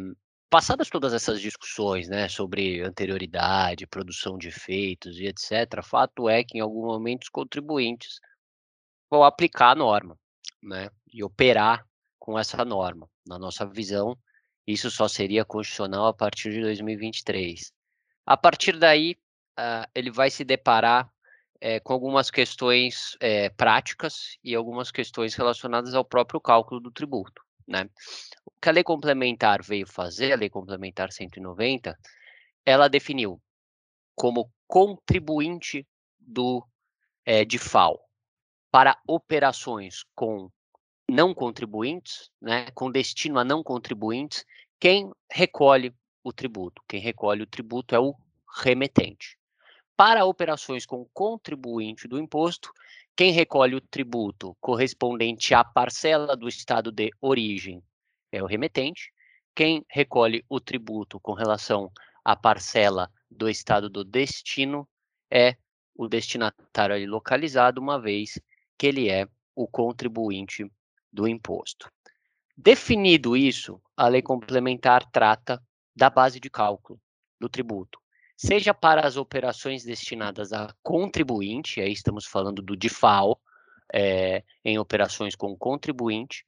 passadas 0.50 0.90
todas 0.90 1.14
essas 1.14 1.42
discussões, 1.42 2.08
né, 2.08 2.30
sobre 2.30 2.82
anterioridade, 2.82 3.88
produção 3.88 4.38
de 4.38 4.50
efeitos 4.50 5.20
e 5.20 5.26
etc., 5.26 5.84
fato 5.84 6.30
é 6.30 6.44
que 6.44 6.58
em 6.58 6.62
algum 6.62 6.86
momento 6.86 7.24
os 7.24 7.30
contribuintes 7.30 8.20
vão 9.10 9.24
aplicar 9.24 9.72
a 9.72 9.76
norma, 9.76 10.18
né, 10.62 10.90
e 11.12 11.24
operar 11.24 11.86
com 12.20 12.38
essa 12.38 12.64
norma. 12.64 13.10
Na 13.26 13.38
nossa 13.38 13.66
visão, 13.66 14.18
isso 14.68 14.90
só 14.90 15.08
seria 15.08 15.46
constitucional 15.46 16.08
a 16.08 16.14
partir 16.14 16.52
de 16.52 16.62
2023. 16.62 17.72
A 18.26 18.38
partir 18.38 18.78
daí, 18.78 19.16
uh, 19.60 19.88
ele 19.94 20.12
vai 20.12 20.32
se 20.32 20.44
deparar 20.44 21.10
é, 21.62 21.80
com 21.80 21.94
algumas 21.94 22.30
questões 22.30 23.16
é, 23.20 23.50
práticas 23.50 24.38
e 24.44 24.54
algumas 24.54 24.92
questões 24.92 25.36
relacionadas 25.36 25.94
ao 25.94 26.06
próprio 26.06 26.40
cálculo 26.40 26.80
do 26.80 26.92
tributo. 26.92 27.42
Né? 27.68 27.90
Que 28.66 28.70
a 28.70 28.74
lei 28.74 28.84
complementar 28.84 29.62
veio 29.62 29.86
fazer, 29.86 30.34
a 30.34 30.36
lei 30.36 30.50
complementar 30.50 31.12
190, 31.12 31.96
ela 32.66 32.88
definiu 32.88 33.40
como 34.16 34.52
contribuinte 34.66 35.88
do 36.18 36.68
é, 37.24 37.46
de 37.46 37.60
FAO 37.60 38.00
para 38.72 39.00
operações 39.08 40.04
com 40.16 40.50
não 41.08 41.32
contribuintes, 41.32 42.32
né, 42.42 42.72
com 42.72 42.90
destino 42.90 43.38
a 43.38 43.44
não 43.44 43.62
contribuintes, 43.62 44.44
quem 44.80 45.12
recolhe 45.32 45.94
o 46.24 46.34
tributo. 46.34 46.82
Quem 46.88 47.00
recolhe 47.00 47.44
o 47.44 47.48
tributo 47.48 47.94
é 47.94 48.00
o 48.00 48.16
remetente. 48.64 49.38
Para 49.96 50.26
operações 50.26 50.88
com 50.88 51.08
contribuinte 51.14 52.08
do 52.08 52.18
imposto, 52.18 52.72
quem 53.16 53.32
recolhe 53.32 53.76
o 53.76 53.82
tributo 53.82 54.58
correspondente 54.60 55.54
à 55.54 55.64
parcela 55.64 56.36
do 56.36 56.48
estado 56.48 56.92
de 56.92 57.12
origem 57.22 57.84
é 58.36 58.44
o 58.44 58.46
remetente. 58.46 59.12
quem 59.56 59.86
recolhe 59.90 60.44
o 60.50 60.60
tributo 60.60 61.18
com 61.22 61.34
relação 61.34 61.90
à 62.26 62.36
parcela 62.36 63.10
do 63.32 63.50
estado 63.50 63.90
do 63.90 64.04
destino 64.04 64.86
é 65.32 65.56
o 65.96 66.10
destinatário 66.10 66.94
ali 66.94 67.08
localizado, 67.08 67.80
uma 67.80 68.00
vez 68.00 68.38
que 68.78 68.88
ele 68.88 69.10
é 69.10 69.26
o 69.56 69.66
contribuinte 69.66 70.70
do 71.12 71.26
imposto. 71.26 71.90
Definido 72.58 73.38
isso, 73.38 73.82
a 73.96 74.10
lei 74.10 74.22
complementar 74.22 75.10
trata 75.10 75.64
da 75.96 76.10
base 76.10 76.38
de 76.38 76.50
cálculo 76.50 77.00
do 77.40 77.48
tributo, 77.48 77.98
seja 78.36 78.74
para 78.74 79.08
as 79.08 79.16
operações 79.16 79.86
destinadas 79.86 80.52
a 80.52 80.74
contribuinte, 80.84 81.80
aí 81.80 81.94
estamos 81.94 82.26
falando 82.26 82.62
do 82.62 82.76
DIFAL, 82.76 83.40
é, 83.94 84.44
em 84.66 84.78
operações 84.78 85.36
com 85.36 85.56
contribuinte, 85.56 86.46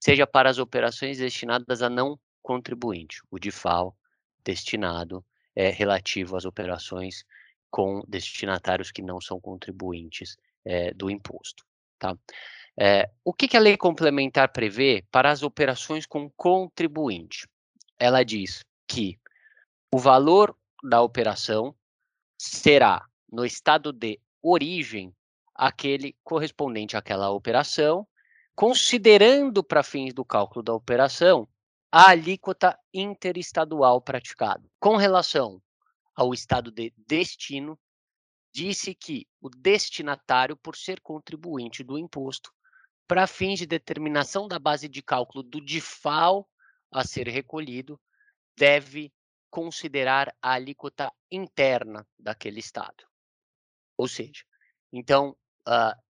seja 0.00 0.26
para 0.26 0.50
as 0.50 0.58
operações 0.58 1.18
destinadas 1.18 1.82
a 1.82 1.90
não 1.90 2.18
contribuinte, 2.42 3.20
o 3.30 3.38
DIFAL 3.38 3.96
destinado 4.44 5.24
é 5.54 5.70
relativo 5.70 6.36
às 6.36 6.44
operações 6.44 7.24
com 7.70 8.02
destinatários 8.06 8.92
que 8.92 9.02
não 9.02 9.20
são 9.20 9.40
contribuintes 9.40 10.36
é, 10.64 10.92
do 10.94 11.10
imposto. 11.10 11.64
Tá? 11.98 12.16
É, 12.78 13.10
o 13.24 13.32
que, 13.32 13.48
que 13.48 13.56
a 13.56 13.60
lei 13.60 13.76
complementar 13.76 14.52
prevê 14.52 15.04
para 15.10 15.30
as 15.30 15.42
operações 15.42 16.06
com 16.06 16.30
contribuinte? 16.36 17.48
Ela 17.98 18.22
diz 18.22 18.64
que 18.86 19.18
o 19.92 19.98
valor 19.98 20.56
da 20.84 21.00
operação 21.00 21.74
será, 22.38 23.04
no 23.32 23.44
estado 23.44 23.92
de 23.92 24.20
origem, 24.42 25.14
aquele 25.54 26.14
correspondente 26.22 26.96
àquela 26.96 27.30
operação, 27.30 28.06
considerando 28.56 29.62
para 29.62 29.82
fins 29.82 30.14
do 30.14 30.24
cálculo 30.24 30.62
da 30.62 30.72
operação 30.72 31.46
a 31.92 32.10
alíquota 32.10 32.76
interestadual 32.92 34.00
praticada. 34.00 34.66
Com 34.80 34.96
relação 34.96 35.62
ao 36.14 36.32
estado 36.32 36.70
de 36.72 36.92
destino, 37.06 37.78
disse 38.52 38.94
que 38.94 39.28
o 39.42 39.50
destinatário, 39.50 40.56
por 40.56 40.74
ser 40.74 41.02
contribuinte 41.02 41.84
do 41.84 41.98
imposto, 41.98 42.50
para 43.06 43.26
fins 43.26 43.58
de 43.58 43.66
determinação 43.66 44.48
da 44.48 44.58
base 44.58 44.88
de 44.88 45.02
cálculo 45.02 45.44
do 45.44 45.60
DIFAL 45.60 46.48
a 46.90 47.04
ser 47.04 47.28
recolhido, 47.28 48.00
deve 48.56 49.12
considerar 49.50 50.34
a 50.40 50.52
alíquota 50.52 51.12
interna 51.30 52.06
daquele 52.18 52.60
estado. 52.60 53.04
Ou 53.98 54.08
seja, 54.08 54.44
então, 54.90 55.36
uh, 55.68 56.05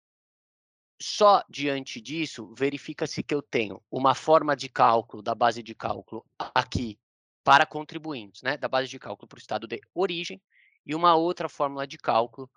só 1.02 1.44
diante 1.50 2.00
disso, 2.00 2.54
verifica-se 2.58 3.22
que 3.22 3.34
eu 3.34 3.42
tenho 3.42 3.82
uma 3.92 4.16
forma 4.16 4.56
de 4.56 4.70
cálculo 4.70 5.22
da 5.22 5.36
base 5.36 5.62
de 5.62 5.76
cálculo 5.76 6.26
aqui 6.54 6.98
para 7.44 7.66
contribuintes, 7.66 8.42
né, 8.42 8.58
da 8.58 8.68
base 8.68 8.88
de 8.88 8.98
cálculo 8.98 9.28
para 9.28 9.38
o 9.38 9.40
estado 9.40 9.68
de 9.68 9.80
origem, 9.94 10.42
e 10.86 10.96
uma 10.96 11.16
outra 11.16 11.50
fórmula 11.50 11.86
de 11.86 11.98
cálculo 11.98 12.50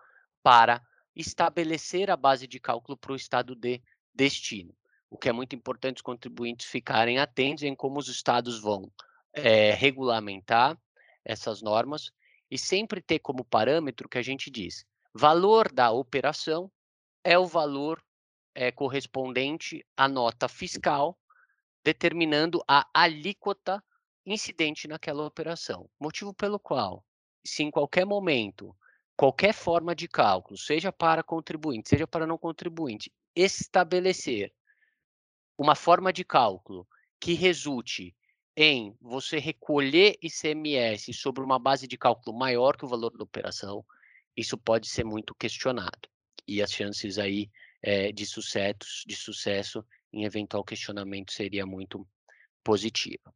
para 0.43 0.83
estabelecer 1.15 2.11
a 2.11 2.17
base 2.17 2.47
de 2.47 2.61
cálculo 2.61 2.97
para 2.97 3.13
o 3.13 3.17
estado 3.17 3.55
de 3.57 3.83
destino. 4.15 4.75
O 5.11 5.17
que 5.17 5.29
é 5.29 5.33
muito 5.33 5.57
importante 5.57 5.97
os 5.97 6.03
contribuintes 6.03 6.67
ficarem 6.67 7.19
atentos 7.19 7.65
em 7.65 7.75
como 7.75 7.99
os 7.99 8.09
estados 8.09 8.61
vão 8.61 8.91
é, 9.33 9.73
regulamentar 9.73 10.79
essas 11.25 11.61
normas 11.61 12.11
e 12.51 12.57
sempre 12.59 13.03
ter 13.03 13.19
como 13.19 13.45
parâmetro 13.45 14.09
que 14.09 14.19
a 14.19 14.23
gente 14.23 14.51
diz, 14.51 14.87
valor 15.13 15.73
da 15.73 15.91
operação 15.91 16.71
é 17.25 17.39
o 17.39 17.47
valor 17.47 18.03
é, 18.59 18.73
correspondente 18.73 19.87
à 19.97 20.09
nota 20.09 20.49
fiscal, 20.49 21.17
determinando 21.85 22.61
a 22.67 22.89
alíquota 22.93 23.81
incidente 24.27 24.89
naquela 24.89 25.25
operação. 25.25 25.89
Motivo 25.99 26.35
pelo 26.35 26.59
qual, 26.59 27.05
se 27.47 27.63
em 27.63 27.71
qualquer 27.71 28.05
momento, 28.05 28.77
qualquer 29.17 29.55
forma 29.55 29.95
de 29.95 30.09
cálculo, 30.09 30.59
seja 30.59 30.91
para 30.91 31.23
contribuinte, 31.23 31.89
seja 31.89 32.05
para 32.05 32.27
não 32.27 32.37
contribuinte, 32.37 33.13
estabelecer 33.33 34.53
uma 35.57 35.77
forma 35.77 36.13
de 36.13 36.25
cálculo 36.25 36.85
que 37.21 37.35
resulte 37.35 38.13
em 38.57 38.93
você 39.01 39.39
recolher 39.39 40.19
ICMS 40.21 41.13
sobre 41.13 41.45
uma 41.45 41.61
base 41.61 41.87
de 41.87 41.97
cálculo 41.97 42.37
maior 42.37 42.77
que 42.77 42.85
o 42.85 42.89
valor 42.89 43.17
da 43.17 43.23
operação, 43.23 43.87
isso 44.37 44.59
pode 44.59 44.89
ser 44.89 45.05
muito 45.05 45.33
questionado. 45.33 46.09
E 46.45 46.61
as 46.61 46.73
chances 46.73 47.19
aí 47.19 47.49
é, 47.83 48.13
de, 48.13 48.27
sucesso, 48.27 49.05
de 49.07 49.17
sucesso 49.17 49.85
em 50.13 50.25
eventual 50.25 50.65
questionamento 50.65 51.33
seria 51.33 51.67
muito 51.67 52.07
positiva. 52.63 53.33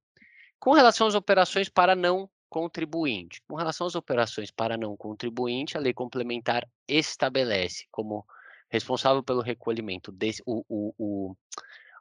Com 0.58 0.72
relação 0.72 1.06
às 1.06 1.14
operações 1.14 1.68
para 1.68 1.94
não 1.94 2.30
contribuinte, 2.48 3.42
com 3.48 3.56
relação 3.56 3.86
às 3.86 3.94
operações 3.94 4.50
para 4.50 4.76
não 4.76 4.96
contribuinte, 4.96 5.76
a 5.76 5.80
lei 5.80 5.94
complementar 5.94 6.68
estabelece 6.86 7.86
como 7.90 8.26
responsável 8.70 9.22
pelo 9.22 9.40
recolhimento 9.40 10.12
desse, 10.12 10.42
o, 10.46 10.64
o, 10.68 10.94
o, 10.98 11.36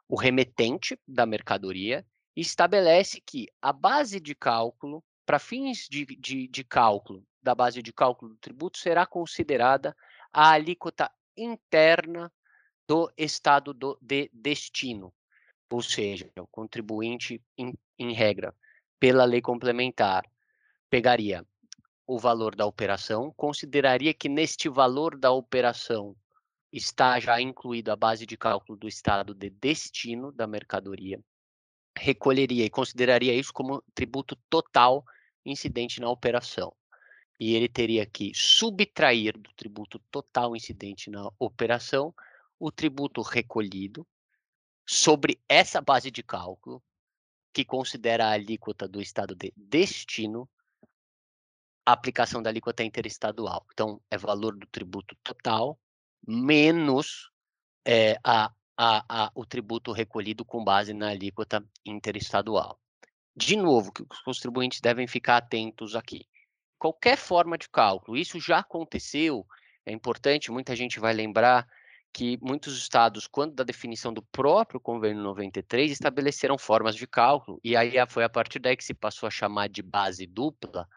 o 0.08 0.16
remetente 0.16 0.98
da 1.06 1.26
mercadoria 1.26 2.04
e 2.36 2.40
estabelece 2.40 3.20
que 3.24 3.46
a 3.60 3.72
base 3.72 4.20
de 4.20 4.34
cálculo, 4.34 5.02
para 5.24 5.38
fins 5.38 5.86
de, 5.90 6.04
de, 6.04 6.48
de 6.48 6.64
cálculo 6.64 7.24
da 7.42 7.54
base 7.54 7.82
de 7.82 7.92
cálculo 7.92 8.32
do 8.32 8.38
tributo, 8.38 8.78
será 8.78 9.04
considerada 9.04 9.96
a 10.32 10.50
alíquota 10.50 11.10
interna 11.36 12.32
do 12.86 13.10
estado 13.16 13.72
do, 13.72 13.98
de 14.00 14.30
destino, 14.32 15.12
ou 15.70 15.82
seja, 15.82 16.30
o 16.38 16.46
contribuinte, 16.46 17.42
em, 17.56 17.72
em 17.98 18.12
regra, 18.12 18.54
pela 19.00 19.24
lei 19.24 19.40
complementar, 19.40 20.24
pegaria 20.90 21.46
o 22.06 22.18
valor 22.18 22.54
da 22.54 22.66
operação, 22.66 23.32
consideraria 23.36 24.12
que 24.12 24.28
neste 24.28 24.68
valor 24.68 25.16
da 25.16 25.32
operação 25.32 26.14
está 26.72 27.18
já 27.20 27.40
incluído 27.40 27.90
a 27.90 27.96
base 27.96 28.26
de 28.26 28.36
cálculo 28.36 28.78
do 28.78 28.88
estado 28.88 29.34
de 29.34 29.50
destino 29.50 30.32
da 30.32 30.46
mercadoria, 30.46 31.20
recolheria 31.96 32.64
e 32.64 32.70
consideraria 32.70 33.34
isso 33.34 33.52
como 33.52 33.82
tributo 33.94 34.36
total 34.48 35.04
incidente 35.44 36.00
na 36.00 36.08
operação. 36.08 36.74
E 37.44 37.56
ele 37.56 37.68
teria 37.68 38.06
que 38.06 38.30
subtrair 38.32 39.36
do 39.36 39.52
tributo 39.54 39.98
total 40.12 40.54
incidente 40.54 41.10
na 41.10 41.28
operação 41.40 42.14
o 42.56 42.70
tributo 42.70 43.20
recolhido 43.20 44.06
sobre 44.86 45.40
essa 45.48 45.80
base 45.80 46.08
de 46.08 46.22
cálculo, 46.22 46.80
que 47.52 47.64
considera 47.64 48.26
a 48.26 48.30
alíquota 48.30 48.86
do 48.86 49.02
estado 49.02 49.34
de 49.34 49.52
destino, 49.56 50.48
a 51.84 51.90
aplicação 51.90 52.40
da 52.40 52.48
alíquota 52.48 52.84
interestadual. 52.84 53.66
Então, 53.72 54.00
é 54.08 54.16
valor 54.16 54.56
do 54.56 54.66
tributo 54.68 55.16
total 55.24 55.76
menos 56.24 57.28
é, 57.84 58.20
a, 58.22 58.52
a, 58.76 59.24
a, 59.24 59.32
o 59.34 59.44
tributo 59.44 59.90
recolhido 59.90 60.44
com 60.44 60.62
base 60.62 60.94
na 60.94 61.08
alíquota 61.08 61.60
interestadual. 61.84 62.78
De 63.34 63.56
novo, 63.56 63.90
que 63.90 64.04
os 64.08 64.20
contribuintes 64.20 64.80
devem 64.80 65.08
ficar 65.08 65.38
atentos 65.38 65.96
aqui. 65.96 66.24
Qualquer 66.82 67.16
forma 67.16 67.56
de 67.56 67.68
cálculo, 67.68 68.16
isso 68.16 68.40
já 68.40 68.58
aconteceu, 68.58 69.46
é 69.86 69.92
importante, 69.92 70.50
muita 70.50 70.74
gente 70.74 70.98
vai 70.98 71.14
lembrar 71.14 71.64
que 72.12 72.36
muitos 72.42 72.76
estados, 72.76 73.28
quando 73.28 73.54
da 73.54 73.62
definição 73.62 74.12
do 74.12 74.20
próprio 74.20 74.80
convênio 74.80 75.22
93, 75.22 75.92
estabeleceram 75.92 76.58
formas 76.58 76.96
de 76.96 77.06
cálculo, 77.06 77.60
e 77.62 77.76
aí 77.76 77.92
foi 78.08 78.24
a 78.24 78.28
partir 78.28 78.58
daí 78.58 78.76
que 78.76 78.82
se 78.82 78.94
passou 78.94 79.28
a 79.28 79.30
chamar 79.30 79.68
de 79.68 79.80
base 79.80 80.26
dupla, 80.26 80.88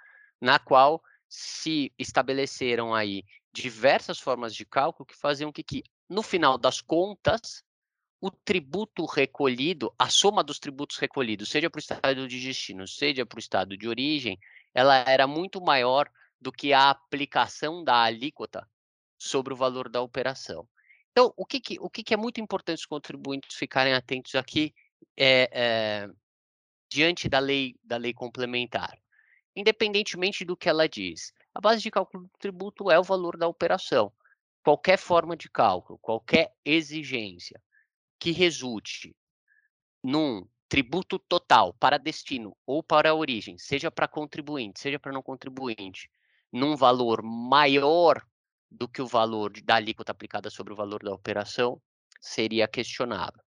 na 0.41 0.57
qual 0.57 1.03
se 1.29 1.93
estabeleceram 1.99 2.91
aí 2.91 3.23
diversas 3.53 4.19
formas 4.19 4.55
de 4.55 4.65
cálculo 4.65 5.05
que 5.05 5.15
faziam 5.15 5.51
que, 5.51 5.61
que 5.61 5.83
no 6.09 6.23
final 6.23 6.57
das 6.57 6.81
contas, 6.81 7.63
o 8.19 8.31
tributo 8.31 9.05
recolhido, 9.05 9.93
a 9.99 10.09
soma 10.09 10.43
dos 10.43 10.57
tributos 10.57 10.97
recolhidos, 10.97 11.49
seja 11.49 11.69
para 11.69 11.77
o 11.77 11.79
estado 11.79 12.27
de 12.27 12.41
destino, 12.41 12.87
seja 12.87 13.23
para 13.23 13.37
o 13.37 13.39
estado 13.39 13.77
de 13.77 13.87
origem, 13.87 14.39
ela 14.75 14.97
era 15.07 15.25
muito 15.25 15.61
maior 15.61 16.11
do 16.39 16.51
que 16.51 16.73
a 16.73 16.89
aplicação 16.89 17.81
da 17.81 18.03
alíquota 18.03 18.69
sobre 19.17 19.53
o 19.53 19.57
valor 19.57 19.87
da 19.87 20.01
operação. 20.01 20.67
Então, 21.11 21.33
o 21.37 21.45
que, 21.45 21.61
que 21.61 21.79
o 21.79 21.89
que, 21.89 22.03
que, 22.03 22.13
é 22.13 22.17
muito 22.17 22.41
importante 22.41 22.79
os 22.79 22.85
contribuintes 22.85 23.55
ficarem 23.55 23.93
atentos 23.93 24.35
aqui 24.35 24.75
é, 25.17 25.49
é, 25.51 26.09
diante 26.91 27.29
da 27.29 27.39
lei, 27.39 27.73
da 27.81 27.95
lei 27.95 28.13
complementar? 28.13 28.99
Independentemente 29.55 30.43
do 30.43 30.57
que 30.57 30.67
ela 30.67 30.89
diz, 30.89 31.31
a 31.53 31.61
base 31.61 31.81
de 31.81 31.89
cálculo 31.89 32.25
do 32.25 32.37
tributo 32.37 32.91
é 32.91 32.99
o 32.99 33.03
valor 33.03 33.37
da 33.37 33.47
operação. 33.47 34.11
Qualquer 34.61 34.97
forma 34.97 35.37
de 35.37 35.49
cálculo, 35.49 35.97
qualquer 35.99 36.53
exigência 36.65 37.61
que 38.19 38.31
resulte 38.31 39.15
num 40.03 40.45
tributo 40.67 41.19
total 41.19 41.73
para 41.73 41.97
destino 41.97 42.55
ou 42.65 42.81
para 42.81 43.13
origem, 43.13 43.57
seja 43.57 43.91
para 43.91 44.07
contribuinte, 44.07 44.79
seja 44.79 44.99
para 44.99 45.11
não 45.11 45.21
contribuinte, 45.21 46.09
num 46.51 46.75
valor 46.75 47.21
maior 47.23 48.25
do 48.69 48.87
que 48.87 49.01
o 49.01 49.07
valor 49.07 49.51
da 49.63 49.75
alíquota 49.75 50.11
aplicada 50.11 50.49
sobre 50.49 50.73
o 50.73 50.75
valor 50.75 51.03
da 51.03 51.13
operação 51.13 51.81
seria 52.19 52.67
questionável. 52.67 53.41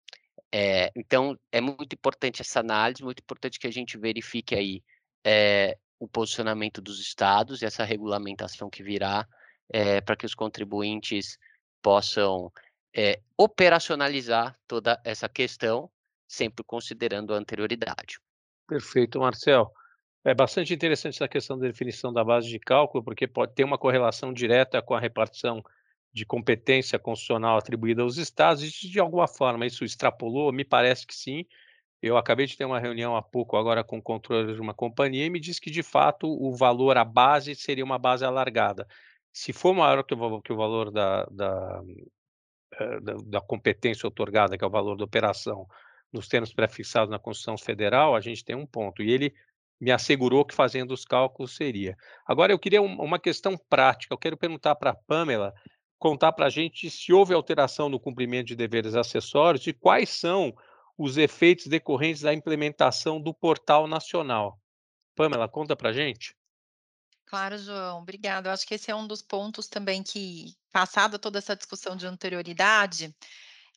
É, 0.52 0.90
então, 0.96 1.38
é 1.52 1.60
muito 1.60 1.94
importante 1.94 2.40
essa 2.40 2.60
análise, 2.60 3.02
muito 3.02 3.20
importante 3.20 3.58
que 3.58 3.66
a 3.66 3.72
gente 3.72 3.98
verifique 3.98 4.54
aí 4.54 4.82
é, 5.24 5.76
o 5.98 6.08
posicionamento 6.08 6.80
dos 6.80 7.00
estados 7.00 7.60
e 7.60 7.66
essa 7.66 7.84
regulamentação 7.84 8.70
que 8.70 8.82
virá 8.82 9.26
é, 9.68 10.00
para 10.00 10.16
que 10.16 10.24
os 10.24 10.34
contribuintes 10.34 11.38
possam 11.82 12.50
é, 12.96 13.20
operacionalizar 13.36 14.56
toda 14.66 15.00
essa 15.04 15.28
questão, 15.28 15.90
sempre 16.28 16.62
considerando 16.62 17.34
a 17.34 17.38
anterioridade. 17.38 18.20
Perfeito, 18.68 19.18
Marcel. 19.18 19.72
É 20.24 20.34
bastante 20.34 20.74
interessante 20.74 21.14
essa 21.14 21.28
questão 21.28 21.58
da 21.58 21.66
definição 21.66 22.12
da 22.12 22.22
base 22.22 22.48
de 22.48 22.58
cálculo, 22.58 23.02
porque 23.02 23.26
pode 23.26 23.54
ter 23.54 23.64
uma 23.64 23.78
correlação 23.78 24.32
direta 24.32 24.82
com 24.82 24.94
a 24.94 25.00
repartição 25.00 25.62
de 26.12 26.26
competência 26.26 26.98
constitucional 26.98 27.56
atribuída 27.56 28.02
aos 28.02 28.18
estados, 28.18 28.62
e 28.62 28.88
de 28.90 29.00
alguma 29.00 29.26
forma 29.26 29.64
isso 29.64 29.84
extrapolou? 29.84 30.52
Me 30.52 30.64
parece 30.64 31.06
que 31.06 31.14
sim. 31.14 31.46
Eu 32.00 32.16
acabei 32.16 32.46
de 32.46 32.56
ter 32.56 32.64
uma 32.64 32.78
reunião 32.78 33.16
há 33.16 33.22
pouco 33.22 33.56
agora 33.56 33.82
com 33.82 33.98
o 33.98 34.02
controle 34.02 34.54
de 34.54 34.60
uma 34.60 34.74
companhia 34.74 35.26
e 35.26 35.30
me 35.30 35.40
disse 35.40 35.60
que, 35.60 35.70
de 35.70 35.82
fato, 35.82 36.28
o 36.28 36.54
valor, 36.54 36.96
a 36.96 37.04
base, 37.04 37.54
seria 37.54 37.84
uma 37.84 37.98
base 37.98 38.24
alargada. 38.24 38.86
Se 39.32 39.52
for 39.52 39.74
maior 39.74 40.04
que 40.04 40.14
o, 40.14 40.42
que 40.42 40.52
o 40.52 40.56
valor 40.56 40.90
da, 40.90 41.24
da, 41.24 41.82
eh, 42.74 43.00
da, 43.00 43.14
da 43.24 43.40
competência 43.40 44.06
otorgada, 44.06 44.56
que 44.56 44.64
é 44.64 44.66
o 44.66 44.70
valor 44.70 44.96
da 44.96 45.04
operação, 45.04 45.66
nos 46.12 46.28
termos 46.28 46.52
prefixados 46.52 47.10
na 47.10 47.18
Constituição 47.18 47.58
Federal, 47.58 48.14
a 48.14 48.20
gente 48.20 48.44
tem 48.44 48.56
um 48.56 48.66
ponto. 48.66 49.02
E 49.02 49.10
ele 49.10 49.34
me 49.80 49.90
assegurou 49.90 50.44
que 50.44 50.54
fazendo 50.54 50.92
os 50.92 51.04
cálculos 51.04 51.54
seria. 51.54 51.96
Agora, 52.26 52.52
eu 52.52 52.58
queria 52.58 52.82
um, 52.82 53.00
uma 53.00 53.18
questão 53.18 53.56
prática. 53.68 54.12
Eu 54.12 54.18
quero 54.18 54.36
perguntar 54.36 54.74
para 54.74 54.90
a 54.90 54.96
Pamela 54.96 55.54
contar 55.98 56.32
para 56.32 56.46
a 56.46 56.50
gente 56.50 56.88
se 56.90 57.12
houve 57.12 57.34
alteração 57.34 57.88
no 57.88 57.98
cumprimento 57.98 58.48
de 58.48 58.56
deveres 58.56 58.94
acessórios 58.94 59.66
e 59.66 59.72
quais 59.72 60.08
são 60.10 60.54
os 60.96 61.16
efeitos 61.16 61.66
decorrentes 61.66 62.22
da 62.22 62.32
implementação 62.32 63.20
do 63.20 63.34
Portal 63.34 63.86
Nacional. 63.86 64.58
Pamela, 65.14 65.48
conta 65.48 65.76
para 65.76 65.90
a 65.90 65.92
gente. 65.92 66.36
Claro, 67.26 67.58
João, 67.58 67.98
obrigada. 68.00 68.48
Eu 68.48 68.52
acho 68.52 68.66
que 68.66 68.74
esse 68.74 68.90
é 68.90 68.94
um 68.94 69.06
dos 69.06 69.20
pontos 69.20 69.68
também 69.68 70.02
que, 70.02 70.54
passada 70.72 71.18
toda 71.18 71.38
essa 71.38 71.54
discussão 71.54 71.94
de 71.94 72.06
anterioridade, 72.06 73.14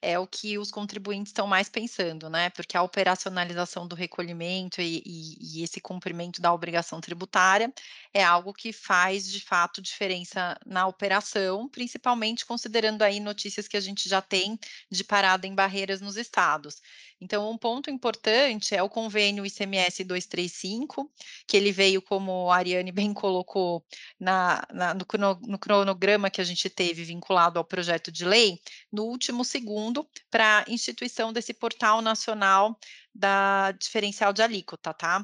é 0.02 0.18
o 0.18 0.26
que 0.28 0.58
os 0.58 0.72
contribuintes 0.72 1.30
estão 1.30 1.46
mais 1.48 1.70
pensando, 1.70 2.30
né? 2.30 2.50
Porque 2.50 2.76
a 2.76 2.82
operacionalização 2.82 3.88
do 3.88 3.96
recolhimento 3.96 4.82
e, 4.82 5.02
e, 5.06 5.60
e, 5.60 5.64
esse 5.64 5.80
cumprimento 5.80 6.42
da 6.42 6.54
obrigação 6.54 7.00
tributária 7.00 7.72
é 8.14 8.24
algo 8.24 8.54
que 8.54 8.74
faz 8.74 9.30
de 9.32 9.40
fato 9.40 9.82
diferença 9.82 10.58
na 10.66 10.88
operação, 10.88 11.70
principalmente 11.70 12.46
considerando 12.46 13.04
aí 13.04 13.20
notícias 13.20 13.68
que 13.68 13.78
a 13.78 13.82
gente 13.82 14.10
já 14.10 14.22
tem 14.22 14.60
de 14.90 15.04
parada 15.04 15.46
em 15.46 15.54
barreiras 15.56 16.02
nos 16.02 16.18
estados. 16.18 16.82
Então, 17.22 17.52
um 17.52 17.58
ponto 17.58 17.92
importante 17.92 18.74
é 18.74 18.82
o 18.82 18.90
convênio 18.90 19.46
ICMS 19.46 20.04
235, 20.04 21.12
que 21.48 21.56
ele 21.56 21.72
veio, 21.72 22.02
como 22.02 22.50
a 22.50 22.58
Ariane 22.58 22.92
bem 22.92 23.14
colocou, 23.14 23.86
na, 24.20 24.64
na, 24.74 24.94
no, 24.96 25.06
no 25.48 25.60
cronograma 25.60 26.32
que 26.32 26.42
a 26.42 26.44
gente 26.44 26.68
teve 26.68 27.04
vinculado 27.04 27.60
ao 27.60 27.66
projeto 27.66 28.12
de 28.12 28.26
lei, 28.26 28.60
no 28.92 29.04
último 29.04 29.46
segundo, 29.46 30.08
para 30.32 30.66
a 30.68 30.72
instituição 30.72 31.32
desse 31.32 31.54
portal 31.54 32.02
nacional 32.02 32.76
da 33.14 33.72
diferencial 33.74 34.34
de 34.34 34.42
alíquota, 34.42 34.92
tá? 34.92 35.24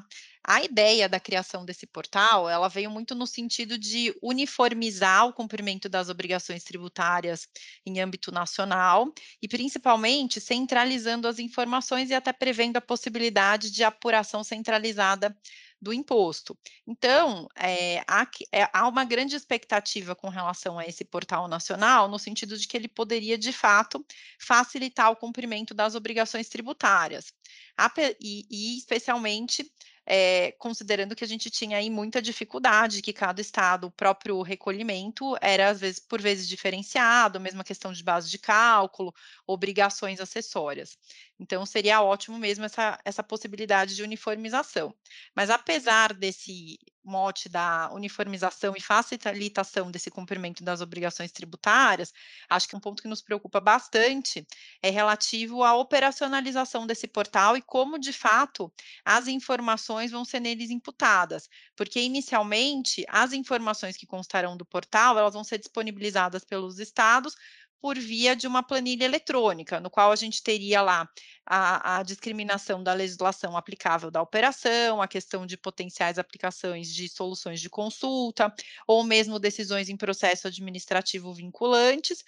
A 0.50 0.62
ideia 0.62 1.10
da 1.10 1.20
criação 1.20 1.62
desse 1.62 1.86
portal, 1.86 2.48
ela 2.48 2.68
veio 2.68 2.90
muito 2.90 3.14
no 3.14 3.26
sentido 3.26 3.76
de 3.76 4.16
uniformizar 4.22 5.26
o 5.26 5.32
cumprimento 5.34 5.90
das 5.90 6.08
obrigações 6.08 6.64
tributárias 6.64 7.46
em 7.84 8.00
âmbito 8.00 8.32
nacional 8.32 9.12
e 9.42 9.46
principalmente 9.46 10.40
centralizando 10.40 11.28
as 11.28 11.38
informações 11.38 12.08
e 12.08 12.14
até 12.14 12.32
prevendo 12.32 12.78
a 12.78 12.80
possibilidade 12.80 13.70
de 13.70 13.84
apuração 13.84 14.42
centralizada 14.42 15.36
do 15.80 15.92
imposto. 15.92 16.58
Então, 16.86 17.46
é, 17.54 18.02
há, 18.08 18.26
é, 18.50 18.68
há, 18.72 18.88
uma 18.88 19.04
grande 19.04 19.36
expectativa 19.36 20.16
com 20.16 20.30
relação 20.30 20.78
a 20.78 20.86
esse 20.86 21.04
portal 21.04 21.46
nacional, 21.46 22.08
no 22.08 22.18
sentido 22.18 22.56
de 22.56 22.66
que 22.66 22.76
ele 22.76 22.88
poderia, 22.88 23.36
de 23.36 23.52
fato, 23.52 24.04
facilitar 24.40 25.10
o 25.10 25.16
cumprimento 25.16 25.74
das 25.74 25.94
obrigações 25.94 26.48
tributárias, 26.48 27.32
e, 28.20 28.46
e 28.50 28.78
especialmente 28.78 29.70
é, 30.10 30.52
considerando 30.52 31.14
que 31.14 31.22
a 31.22 31.28
gente 31.28 31.50
tinha 31.50 31.76
aí 31.76 31.90
muita 31.90 32.22
dificuldade, 32.22 33.02
que 33.02 33.12
cada 33.12 33.42
estado, 33.42 33.88
o 33.88 33.90
próprio 33.90 34.40
recolhimento 34.40 35.36
era, 35.38 35.68
às 35.68 35.80
vezes, 35.80 36.00
por 36.00 36.18
vezes 36.22 36.48
diferenciado, 36.48 37.38
mesma 37.38 37.62
questão 37.62 37.92
de 37.92 38.02
base 38.02 38.30
de 38.30 38.38
cálculo, 38.38 39.14
obrigações 39.46 40.18
acessórias. 40.18 40.96
Então, 41.38 41.66
seria 41.66 42.00
ótimo 42.00 42.38
mesmo 42.38 42.64
essa, 42.64 42.98
essa 43.04 43.22
possibilidade 43.22 43.94
de 43.94 44.02
uniformização. 44.02 44.94
Mas, 45.36 45.50
apesar 45.50 46.14
desse 46.14 46.78
mote 47.04 47.48
da 47.48 47.90
uniformização 47.92 48.74
e 48.76 48.80
facilitação 48.80 49.90
desse 49.90 50.10
cumprimento 50.10 50.62
das 50.62 50.80
obrigações 50.80 51.32
tributárias, 51.32 52.12
acho 52.48 52.68
que 52.68 52.76
um 52.76 52.80
ponto 52.80 53.02
que 53.02 53.08
nos 53.08 53.22
preocupa 53.22 53.60
bastante 53.60 54.46
é 54.82 54.90
relativo 54.90 55.62
à 55.62 55.74
operacionalização 55.76 56.86
desse 56.86 57.06
portal 57.08 57.56
e 57.56 57.62
como, 57.62 57.98
de 57.98 58.12
fato, 58.12 58.72
as 59.04 59.26
informações 59.28 60.10
vão 60.10 60.24
ser 60.24 60.40
neles 60.40 60.70
imputadas, 60.70 61.48
porque 61.76 62.00
inicialmente 62.00 63.04
as 63.08 63.32
informações 63.32 63.96
que 63.96 64.06
constarão 64.06 64.56
do 64.56 64.64
portal, 64.66 65.18
elas 65.18 65.34
vão 65.34 65.44
ser 65.44 65.58
disponibilizadas 65.58 66.44
pelos 66.44 66.78
estados 66.78 67.34
por 67.80 67.98
via 67.98 68.34
de 68.34 68.46
uma 68.46 68.62
planilha 68.62 69.04
eletrônica, 69.04 69.80
no 69.80 69.90
qual 69.90 70.10
a 70.10 70.16
gente 70.16 70.42
teria 70.42 70.82
lá 70.82 71.08
a, 71.46 71.98
a, 71.98 72.02
discriminação 72.02 72.82
da 72.82 72.92
legislação 72.92 73.56
aplicável 73.56 74.10
da 74.10 74.20
operação, 74.20 75.00
a 75.00 75.08
questão 75.08 75.46
de 75.46 75.56
potenciais 75.56 76.18
aplicações 76.18 76.92
de 76.92 77.08
soluções 77.08 77.60
de 77.60 77.70
consulta, 77.70 78.52
ou 78.86 79.04
mesmo 79.04 79.38
decisões 79.38 79.88
em 79.88 79.96
processo 79.96 80.48
administrativo 80.48 81.32
vinculantes, 81.32 82.24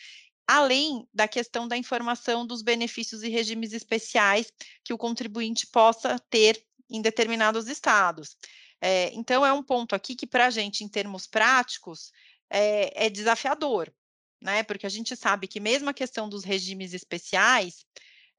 além 0.46 1.06
da 1.12 1.28
questão 1.28 1.68
da 1.68 1.76
informação 1.76 2.46
dos 2.46 2.62
benefícios 2.62 3.22
e 3.22 3.28
regimes 3.28 3.72
especiais 3.72 4.52
que 4.84 4.92
o 4.92 4.98
contribuinte 4.98 5.66
possa 5.66 6.18
ter 6.30 6.60
em 6.88 7.00
determinados 7.00 7.68
estados. 7.68 8.36
É, 8.80 9.12
então, 9.14 9.44
é 9.44 9.52
um 9.52 9.62
ponto 9.62 9.94
aqui 9.94 10.16
que, 10.16 10.26
para 10.26 10.46
a 10.46 10.50
gente, 10.50 10.82
em 10.82 10.88
termos 10.88 11.26
práticos, 11.26 12.10
é, 12.48 13.06
é 13.06 13.10
desafiador, 13.10 13.92
né? 14.40 14.62
Porque 14.62 14.86
a 14.86 14.90
gente 14.90 15.14
sabe 15.16 15.46
que 15.46 15.60
mesmo 15.60 15.90
a 15.90 15.94
questão 15.94 16.28
dos 16.28 16.44
regimes 16.44 16.94
especiais, 16.94 17.84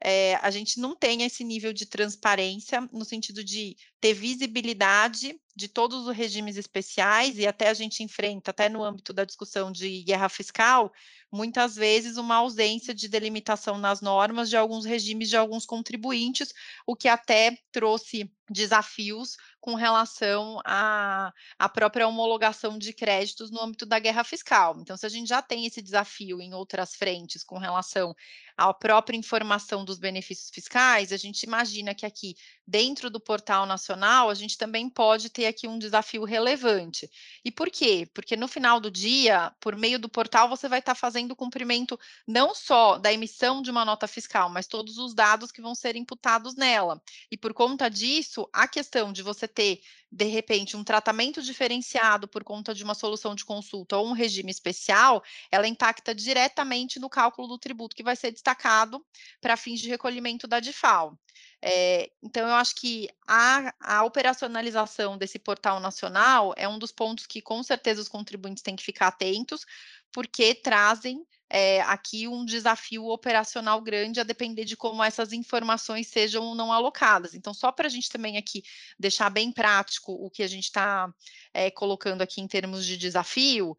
é, 0.03 0.35
a 0.35 0.49
gente 0.49 0.79
não 0.79 0.95
tem 0.95 1.23
esse 1.23 1.43
nível 1.43 1.71
de 1.71 1.85
transparência 1.85 2.81
no 2.91 3.05
sentido 3.05 3.43
de 3.43 3.75
ter 3.99 4.13
visibilidade 4.13 5.39
de 5.55 5.67
todos 5.67 6.07
os 6.07 6.15
regimes 6.15 6.57
especiais 6.57 7.37
e 7.37 7.45
até 7.45 7.69
a 7.69 7.73
gente 7.73 8.03
enfrenta, 8.03 8.51
até 8.51 8.69
no 8.69 8.83
âmbito 8.83 9.13
da 9.13 9.25
discussão 9.25 9.71
de 9.71 10.03
guerra 10.03 10.29
fiscal, 10.29 10.91
muitas 11.31 11.75
vezes 11.75 12.17
uma 12.17 12.35
ausência 12.35 12.93
de 12.93 13.07
delimitação 13.07 13.77
nas 13.77 14.01
normas 14.01 14.49
de 14.49 14.57
alguns 14.57 14.85
regimes 14.85 15.29
de 15.29 15.37
alguns 15.37 15.65
contribuintes, 15.65 16.53
o 16.85 16.95
que 16.95 17.07
até 17.07 17.57
trouxe 17.71 18.29
desafios 18.49 19.37
com 19.61 19.75
relação 19.75 20.59
à, 20.65 21.31
à 21.57 21.69
própria 21.69 22.07
homologação 22.07 22.77
de 22.77 22.91
créditos 22.91 23.49
no 23.49 23.61
âmbito 23.61 23.85
da 23.85 23.99
guerra 23.99 24.23
fiscal. 24.23 24.77
Então, 24.79 24.97
se 24.97 25.05
a 25.05 25.09
gente 25.09 25.29
já 25.29 25.41
tem 25.41 25.65
esse 25.65 25.81
desafio 25.81 26.41
em 26.41 26.53
outras 26.53 26.95
frentes 26.95 27.43
com 27.43 27.57
relação 27.57 28.13
à 28.57 28.73
própria 28.73 29.17
informação 29.17 29.85
dos 29.85 29.99
benefícios 29.99 30.49
fiscais, 30.49 31.13
a 31.13 31.17
gente 31.17 31.43
imagina 31.43 31.95
que 31.95 32.05
aqui, 32.05 32.35
dentro 32.67 33.09
do 33.09 33.19
portal 33.19 33.65
nacional, 33.65 34.29
a 34.29 34.33
gente 34.33 34.57
também 34.57 34.89
pode 34.89 35.29
ter 35.29 35.45
aqui 35.51 35.67
um 35.67 35.77
desafio 35.77 36.23
relevante. 36.23 37.09
E 37.45 37.51
por 37.51 37.69
quê? 37.69 38.09
Porque 38.13 38.35
no 38.35 38.47
final 38.47 38.79
do 38.79 38.89
dia, 38.89 39.53
por 39.59 39.75
meio 39.75 39.99
do 39.99 40.09
portal, 40.09 40.49
você 40.49 40.67
vai 40.67 40.79
estar 40.79 40.95
fazendo 40.95 41.31
o 41.31 41.35
cumprimento 41.35 41.99
não 42.27 42.55
só 42.55 42.97
da 42.97 43.13
emissão 43.13 43.61
de 43.61 43.69
uma 43.69 43.85
nota 43.85 44.07
fiscal, 44.07 44.49
mas 44.49 44.67
todos 44.67 44.97
os 44.97 45.13
dados 45.13 45.51
que 45.51 45.61
vão 45.61 45.75
ser 45.75 45.95
imputados 45.95 46.55
nela. 46.55 47.01
E 47.29 47.37
por 47.37 47.53
conta 47.53 47.89
disso, 47.89 48.49
a 48.51 48.67
questão 48.67 49.13
de 49.13 49.21
você 49.21 49.47
ter, 49.47 49.81
de 50.11 50.25
repente, 50.25 50.75
um 50.75 50.83
tratamento 50.83 51.41
diferenciado 51.41 52.27
por 52.27 52.43
conta 52.43 52.73
de 52.73 52.83
uma 52.83 52.95
solução 52.95 53.35
de 53.35 53.45
consulta 53.45 53.97
ou 53.97 54.07
um 54.07 54.13
regime 54.13 54.51
especial, 54.51 55.23
ela 55.51 55.67
impacta 55.67 56.15
diretamente 56.15 56.99
no 56.99 57.09
cálculo 57.09 57.47
do 57.47 57.59
tributo 57.59 57.95
que 57.95 58.03
vai 58.03 58.15
ser 58.15 58.31
destacado 58.31 59.05
para 59.39 59.57
fins 59.57 59.79
de 59.79 59.89
recolhimento 59.89 60.47
da 60.47 60.59
DIFAL. 60.59 61.17
É, 61.63 62.09
então, 62.23 62.47
eu 62.47 62.55
acho 62.55 62.75
que 62.75 63.07
a, 63.27 63.73
a, 63.79 64.03
operacionalização 64.03 65.17
desse 65.17 65.37
portal 65.37 65.79
nacional 65.79 66.53
é 66.57 66.67
um 66.67 66.79
dos 66.79 66.91
pontos 66.91 67.27
que, 67.27 67.41
com 67.41 67.61
certeza, 67.61 68.01
os 68.01 68.09
contribuintes 68.09 68.63
têm 68.63 68.75
que 68.75 68.83
ficar 68.83 69.07
atentos, 69.07 69.65
porque 70.11 70.55
trazem 70.55 71.23
é, 71.47 71.81
aqui 71.81 72.27
um 72.27 72.45
desafio 72.45 73.05
operacional 73.07 73.79
grande 73.81 74.19
a 74.19 74.23
depender 74.23 74.65
de 74.65 74.75
como 74.77 75.03
essas 75.03 75.33
informações 75.33 76.07
sejam 76.07 76.43
ou 76.45 76.55
não 76.55 76.71
alocadas. 76.71 77.35
Então, 77.35 77.53
só 77.53 77.71
para 77.71 77.87
a 77.87 77.89
gente 77.89 78.09
também 78.09 78.37
aqui 78.37 78.63
deixar 78.97 79.29
bem 79.29 79.51
prático 79.51 80.13
o 80.13 80.31
que 80.31 80.41
a 80.41 80.47
gente 80.47 80.63
está 80.63 81.13
é, 81.53 81.69
colocando 81.69 82.21
aqui 82.21 82.41
em 82.41 82.47
termos 82.47 82.85
de 82.85 82.97
desafio, 82.97 83.77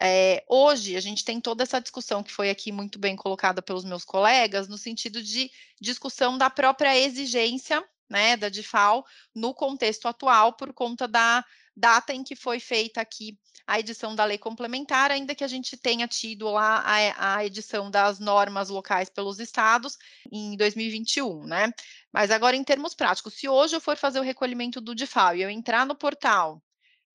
É, 0.00 0.44
hoje, 0.48 0.96
a 0.96 1.00
gente 1.00 1.24
tem 1.24 1.40
toda 1.40 1.62
essa 1.62 1.80
discussão 1.80 2.22
que 2.22 2.32
foi 2.32 2.50
aqui 2.50 2.72
muito 2.72 2.98
bem 2.98 3.14
colocada 3.14 3.62
pelos 3.62 3.84
meus 3.84 4.04
colegas, 4.04 4.68
no 4.68 4.76
sentido 4.76 5.22
de 5.22 5.50
discussão 5.80 6.36
da 6.36 6.50
própria 6.50 6.98
exigência 6.98 7.82
né, 8.08 8.36
da 8.36 8.48
DIFAL 8.48 9.04
no 9.34 9.54
contexto 9.54 10.06
atual, 10.06 10.52
por 10.54 10.72
conta 10.72 11.08
da 11.08 11.44
data 11.76 12.12
em 12.12 12.22
que 12.22 12.36
foi 12.36 12.60
feita 12.60 13.00
aqui 13.00 13.38
a 13.66 13.80
edição 13.80 14.14
da 14.14 14.24
lei 14.24 14.36
complementar, 14.36 15.10
ainda 15.10 15.34
que 15.34 15.42
a 15.42 15.48
gente 15.48 15.76
tenha 15.76 16.06
tido 16.06 16.50
lá 16.50 16.84
a, 16.84 17.36
a 17.36 17.44
edição 17.46 17.90
das 17.90 18.18
normas 18.18 18.68
locais 18.68 19.08
pelos 19.08 19.40
estados 19.40 19.96
em 20.30 20.56
2021, 20.56 21.46
né? 21.46 21.72
Mas 22.12 22.30
agora, 22.30 22.54
em 22.54 22.62
termos 22.62 22.94
práticos, 22.94 23.34
se 23.34 23.48
hoje 23.48 23.74
eu 23.74 23.80
for 23.80 23.96
fazer 23.96 24.20
o 24.20 24.22
recolhimento 24.22 24.80
do 24.80 24.94
DIFAL 24.94 25.36
e 25.36 25.42
eu 25.42 25.50
entrar 25.50 25.86
no 25.86 25.96
portal 25.96 26.62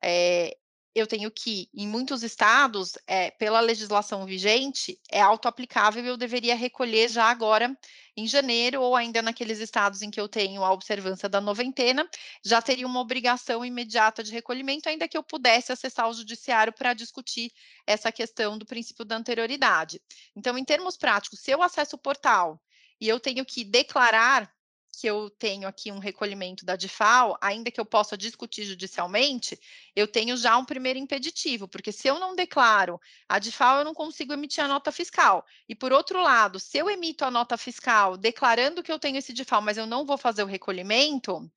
é, 0.03 0.57
eu 0.95 1.05
tenho 1.05 1.29
que, 1.31 1.69
em 1.73 1.87
muitos 1.87 2.23
estados, 2.23 2.93
é, 3.07 3.31
pela 3.31 3.59
legislação 3.59 4.25
vigente, 4.25 4.99
é 5.11 5.21
autoaplicável 5.21 6.03
e 6.03 6.07
eu 6.07 6.17
deveria 6.17 6.55
recolher 6.55 7.07
já 7.09 7.25
agora 7.25 7.77
em 8.17 8.27
janeiro, 8.27 8.81
ou 8.81 8.95
ainda 8.95 9.21
naqueles 9.21 9.59
estados 9.59 10.01
em 10.01 10.11
que 10.11 10.19
eu 10.19 10.27
tenho 10.27 10.63
a 10.63 10.71
observância 10.71 11.29
da 11.29 11.39
noventena, 11.39 12.07
já 12.43 12.61
teria 12.61 12.85
uma 12.85 12.99
obrigação 12.99 13.63
imediata 13.63 14.23
de 14.23 14.31
recolhimento, 14.31 14.89
ainda 14.89 15.07
que 15.07 15.17
eu 15.17 15.23
pudesse 15.23 15.71
acessar 15.71 16.09
o 16.09 16.13
judiciário 16.13 16.73
para 16.73 16.93
discutir 16.93 17.51
essa 17.87 18.11
questão 18.11 18.57
do 18.57 18.65
princípio 18.65 19.05
da 19.05 19.15
anterioridade. 19.15 20.01
Então, 20.35 20.57
em 20.57 20.65
termos 20.65 20.97
práticos, 20.97 21.39
se 21.39 21.51
eu 21.51 21.61
acesso 21.61 21.95
o 21.95 21.99
portal 21.99 22.59
e 22.99 23.07
eu 23.07 23.19
tenho 23.19 23.45
que 23.45 23.63
declarar 23.63 24.51
que 24.91 25.07
eu 25.07 25.29
tenho 25.29 25.67
aqui 25.67 25.91
um 25.91 25.99
recolhimento 25.99 26.65
da 26.65 26.75
DIFAL, 26.75 27.37
ainda 27.39 27.71
que 27.71 27.79
eu 27.79 27.85
possa 27.85 28.17
discutir 28.17 28.65
judicialmente, 28.65 29.59
eu 29.95 30.07
tenho 30.07 30.35
já 30.35 30.57
um 30.57 30.65
primeiro 30.65 30.99
impeditivo, 30.99 31.67
porque 31.67 31.91
se 31.91 32.07
eu 32.07 32.19
não 32.19 32.35
declaro 32.35 32.99
a 33.27 33.39
DIFAL, 33.39 33.79
eu 33.79 33.85
não 33.85 33.93
consigo 33.93 34.33
emitir 34.33 34.63
a 34.63 34.67
nota 34.67 34.91
fiscal. 34.91 35.45
E 35.67 35.75
por 35.75 35.93
outro 35.93 36.21
lado, 36.21 36.59
se 36.59 36.77
eu 36.77 36.89
emito 36.89 37.23
a 37.23 37.31
nota 37.31 37.57
fiscal 37.57 38.17
declarando 38.17 38.83
que 38.83 38.91
eu 38.91 38.99
tenho 38.99 39.17
esse 39.17 39.33
DIFAL, 39.33 39.61
mas 39.61 39.77
eu 39.77 39.85
não 39.85 40.05
vou 40.05 40.17
fazer 40.17 40.43
o 40.43 40.47
recolhimento, 40.47 41.49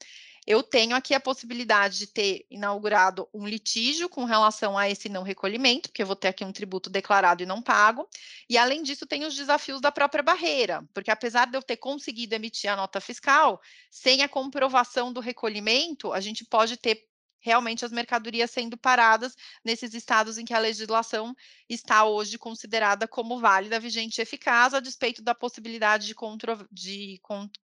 eu 0.47 0.63
tenho 0.63 0.97
aqui 0.97 1.15
a 1.15 1.21
possibilidade 1.21 1.99
de 1.99 2.07
ter 2.07 2.47
inaugurado 2.51 3.29
um 3.33 3.47
litígio 3.47 4.09
com 4.09 4.25
relação 4.25 4.77
a 4.77 4.89
esse 4.91 5.09
não 5.09 5.23
recolhimento, 5.23 5.89
porque 5.89 6.03
eu 6.03 6.07
vou 6.07 6.17
ter 6.17 6.29
aqui 6.29 6.45
um 6.45 6.53
tributo 6.53 6.91
declarado 6.91 7.43
e 7.43 7.47
não 7.47 7.63
pago, 7.63 8.09
e 8.49 8.59
além 8.59 8.83
disso 8.83 9.07
tem 9.07 9.25
os 9.25 9.35
desafios 9.35 9.81
da 9.81 9.93
própria 9.93 10.23
barreira, 10.23 10.85
porque 10.93 11.11
apesar 11.11 11.47
de 11.47 11.57
eu 11.57 11.63
ter 11.63 11.77
conseguido 11.77 12.35
emitir 12.35 12.71
a 12.71 12.77
nota 12.77 13.01
fiscal, 13.01 13.61
sem 13.91 14.23
a 14.23 14.29
comprovação 14.29 15.13
do 15.13 15.21
recolhimento, 15.21 16.13
a 16.13 16.21
gente 16.21 16.45
pode 16.45 16.77
ter 16.77 17.07
realmente 17.43 17.85
as 17.85 17.93
mercadorias 17.93 18.51
sendo 18.51 18.77
paradas 18.79 19.37
nesses 19.65 19.93
estados 19.95 20.39
em 20.39 20.45
que 20.45 20.55
a 20.55 20.59
legislação 20.59 21.35
está 21.69 22.05
hoje 22.05 22.39
considerada 22.39 23.09
como 23.09 23.41
válida, 23.41 23.81
vigente 23.81 24.21
e 24.21 24.23
eficaz, 24.23 24.73
a 24.73 24.81
despeito 24.81 25.21
da 25.23 25.35
possibilidade 25.35 26.07
de, 26.07 26.15
contro 26.15 26.67
de, 26.71 27.19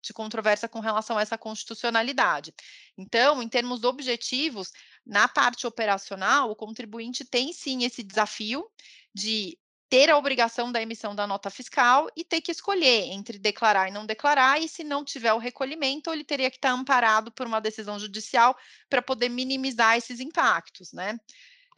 de 0.09 0.12
controvérsia 0.12 0.68
com 0.68 0.81
relação 0.81 1.16
a 1.16 1.23
essa 1.23 1.38
constitucionalidade. 1.38 2.53
Então, 2.97 3.42
em 3.42 3.49
termos 3.49 3.85
objetivos, 3.85 4.73
na 5.07 5.29
parte 5.29 5.66
operacional, 5.66 6.51
o 6.51 6.57
contribuinte 6.57 7.25
tem 7.25 7.53
sim 7.53 7.85
esse 7.85 8.03
desafio 8.03 8.68
de 9.14 9.57
ter 9.88 10.11
a 10.11 10.18
obrigação 10.18 10.71
da 10.71 10.83
emissão 10.83 11.14
da 11.14 11.27
nota 11.27 11.49
fiscal 11.49 12.09
e 12.14 12.23
ter 12.23 12.42
que 12.42 12.53
escolher 12.53 13.05
entre 13.11 13.38
declarar 13.38 13.88
e 13.88 13.92
não 13.92 14.05
declarar, 14.05 14.61
e 14.61 14.68
se 14.68 14.85
não 14.85 15.05
tiver 15.05 15.33
o 15.33 15.38
recolhimento, 15.38 16.12
ele 16.12 16.25
teria 16.25 16.51
que 16.51 16.57
estar 16.57 16.73
amparado 16.73 17.33
por 17.33 17.47
uma 17.47 17.61
decisão 17.61 17.99
judicial 17.99 18.57
para 18.90 19.01
poder 19.01 19.31
minimizar 19.31 19.97
esses 19.97 20.21
impactos, 20.21 20.92
né? 20.92 21.18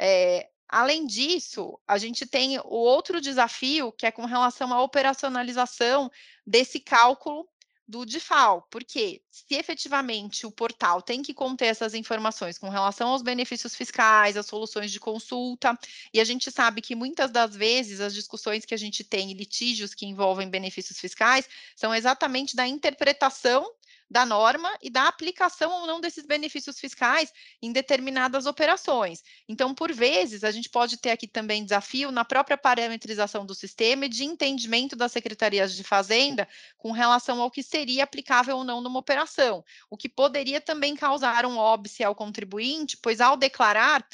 É, 0.00 0.48
além 0.68 1.06
disso, 1.06 1.78
a 1.86 1.98
gente 1.98 2.26
tem 2.26 2.58
o 2.58 2.74
outro 2.74 3.20
desafio, 3.20 3.92
que 3.92 4.06
é 4.06 4.10
com 4.10 4.24
relação 4.24 4.72
à 4.72 4.82
operacionalização 4.82 6.10
desse 6.44 6.80
cálculo 6.80 7.48
do 7.90 8.06
DIFAL, 8.06 8.66
porque 8.70 9.20
se 9.28 9.54
efetivamente 9.56 10.46
o 10.46 10.50
portal 10.50 11.02
tem 11.02 11.22
que 11.22 11.34
conter 11.34 11.66
essas 11.66 11.92
informações 11.92 12.56
com 12.56 12.68
relação 12.68 13.08
aos 13.08 13.20
benefícios 13.20 13.74
fiscais, 13.74 14.36
as 14.36 14.46
soluções 14.46 14.92
de 14.92 15.00
consulta, 15.00 15.76
e 16.14 16.20
a 16.20 16.24
gente 16.24 16.50
sabe 16.52 16.80
que 16.80 16.94
muitas 16.94 17.32
das 17.32 17.54
vezes 17.54 18.00
as 18.00 18.14
discussões 18.14 18.64
que 18.64 18.74
a 18.74 18.78
gente 18.78 19.02
tem 19.02 19.32
em 19.32 19.34
litígios 19.34 19.92
que 19.92 20.06
envolvem 20.06 20.48
benefícios 20.48 21.00
fiscais 21.00 21.48
são 21.74 21.92
exatamente 21.92 22.54
da 22.54 22.66
interpretação 22.66 23.68
da 24.10 24.26
norma 24.26 24.76
e 24.82 24.90
da 24.90 25.06
aplicação 25.06 25.70
ou 25.70 25.86
não 25.86 26.00
desses 26.00 26.26
benefícios 26.26 26.80
fiscais 26.80 27.32
em 27.62 27.70
determinadas 27.72 28.44
operações. 28.44 29.22
Então, 29.48 29.72
por 29.72 29.92
vezes, 29.92 30.42
a 30.42 30.50
gente 30.50 30.68
pode 30.68 30.96
ter 30.96 31.10
aqui 31.10 31.28
também 31.28 31.64
desafio 31.64 32.10
na 32.10 32.24
própria 32.24 32.58
parametrização 32.58 33.46
do 33.46 33.54
sistema 33.54 34.06
e 34.06 34.08
de 34.08 34.24
entendimento 34.24 34.96
das 34.96 35.12
secretarias 35.12 35.76
de 35.76 35.84
fazenda 35.84 36.48
com 36.76 36.90
relação 36.90 37.40
ao 37.40 37.50
que 37.50 37.62
seria 37.62 38.02
aplicável 38.02 38.56
ou 38.56 38.64
não 38.64 38.80
numa 38.80 38.98
operação, 38.98 39.64
o 39.88 39.96
que 39.96 40.08
poderia 40.08 40.60
também 40.60 40.96
causar 40.96 41.46
um 41.46 41.56
óbice 41.56 42.02
ao 42.02 42.14
contribuinte, 42.14 42.96
pois 42.96 43.20
ao 43.20 43.36
declarar, 43.36 44.04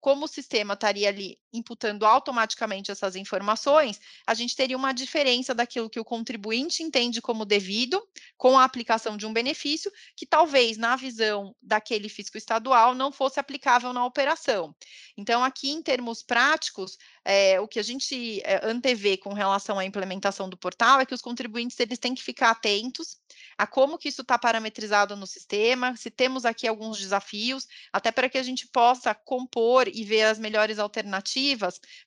como 0.00 0.26
o 0.26 0.28
sistema 0.28 0.74
estaria 0.74 1.08
ali 1.08 1.38
imputando 1.56 2.04
automaticamente 2.04 2.90
essas 2.90 3.16
informações, 3.16 4.00
a 4.26 4.34
gente 4.34 4.54
teria 4.54 4.76
uma 4.76 4.92
diferença 4.92 5.54
daquilo 5.54 5.90
que 5.90 6.00
o 6.00 6.04
contribuinte 6.04 6.82
entende 6.82 7.20
como 7.20 7.44
devido 7.44 8.02
com 8.36 8.58
a 8.58 8.64
aplicação 8.64 9.16
de 9.16 9.26
um 9.26 9.32
benefício, 9.32 9.90
que 10.16 10.26
talvez 10.26 10.76
na 10.76 10.96
visão 10.96 11.54
daquele 11.62 12.08
fisco 12.08 12.36
estadual 12.36 12.94
não 12.94 13.10
fosse 13.10 13.40
aplicável 13.40 13.92
na 13.92 14.04
operação. 14.04 14.74
Então, 15.16 15.42
aqui 15.42 15.70
em 15.70 15.82
termos 15.82 16.22
práticos, 16.22 16.96
é, 17.24 17.60
o 17.60 17.66
que 17.66 17.78
a 17.78 17.82
gente 17.82 18.40
é, 18.44 18.60
antevê 18.64 19.16
com 19.16 19.32
relação 19.32 19.78
à 19.78 19.84
implementação 19.84 20.48
do 20.48 20.56
portal 20.56 21.00
é 21.00 21.06
que 21.06 21.14
os 21.14 21.22
contribuintes 21.22 21.78
eles 21.80 21.98
têm 21.98 22.14
que 22.14 22.22
ficar 22.22 22.50
atentos 22.50 23.16
a 23.58 23.66
como 23.66 23.98
que 23.98 24.08
isso 24.08 24.22
está 24.22 24.38
parametrizado 24.38 25.16
no 25.16 25.26
sistema, 25.26 25.96
se 25.96 26.10
temos 26.10 26.44
aqui 26.44 26.66
alguns 26.68 26.98
desafios, 26.98 27.66
até 27.92 28.12
para 28.12 28.28
que 28.28 28.38
a 28.38 28.42
gente 28.42 28.68
possa 28.68 29.14
compor 29.14 29.88
e 29.88 30.04
ver 30.04 30.24
as 30.24 30.38
melhores 30.38 30.78
alternativas 30.78 31.45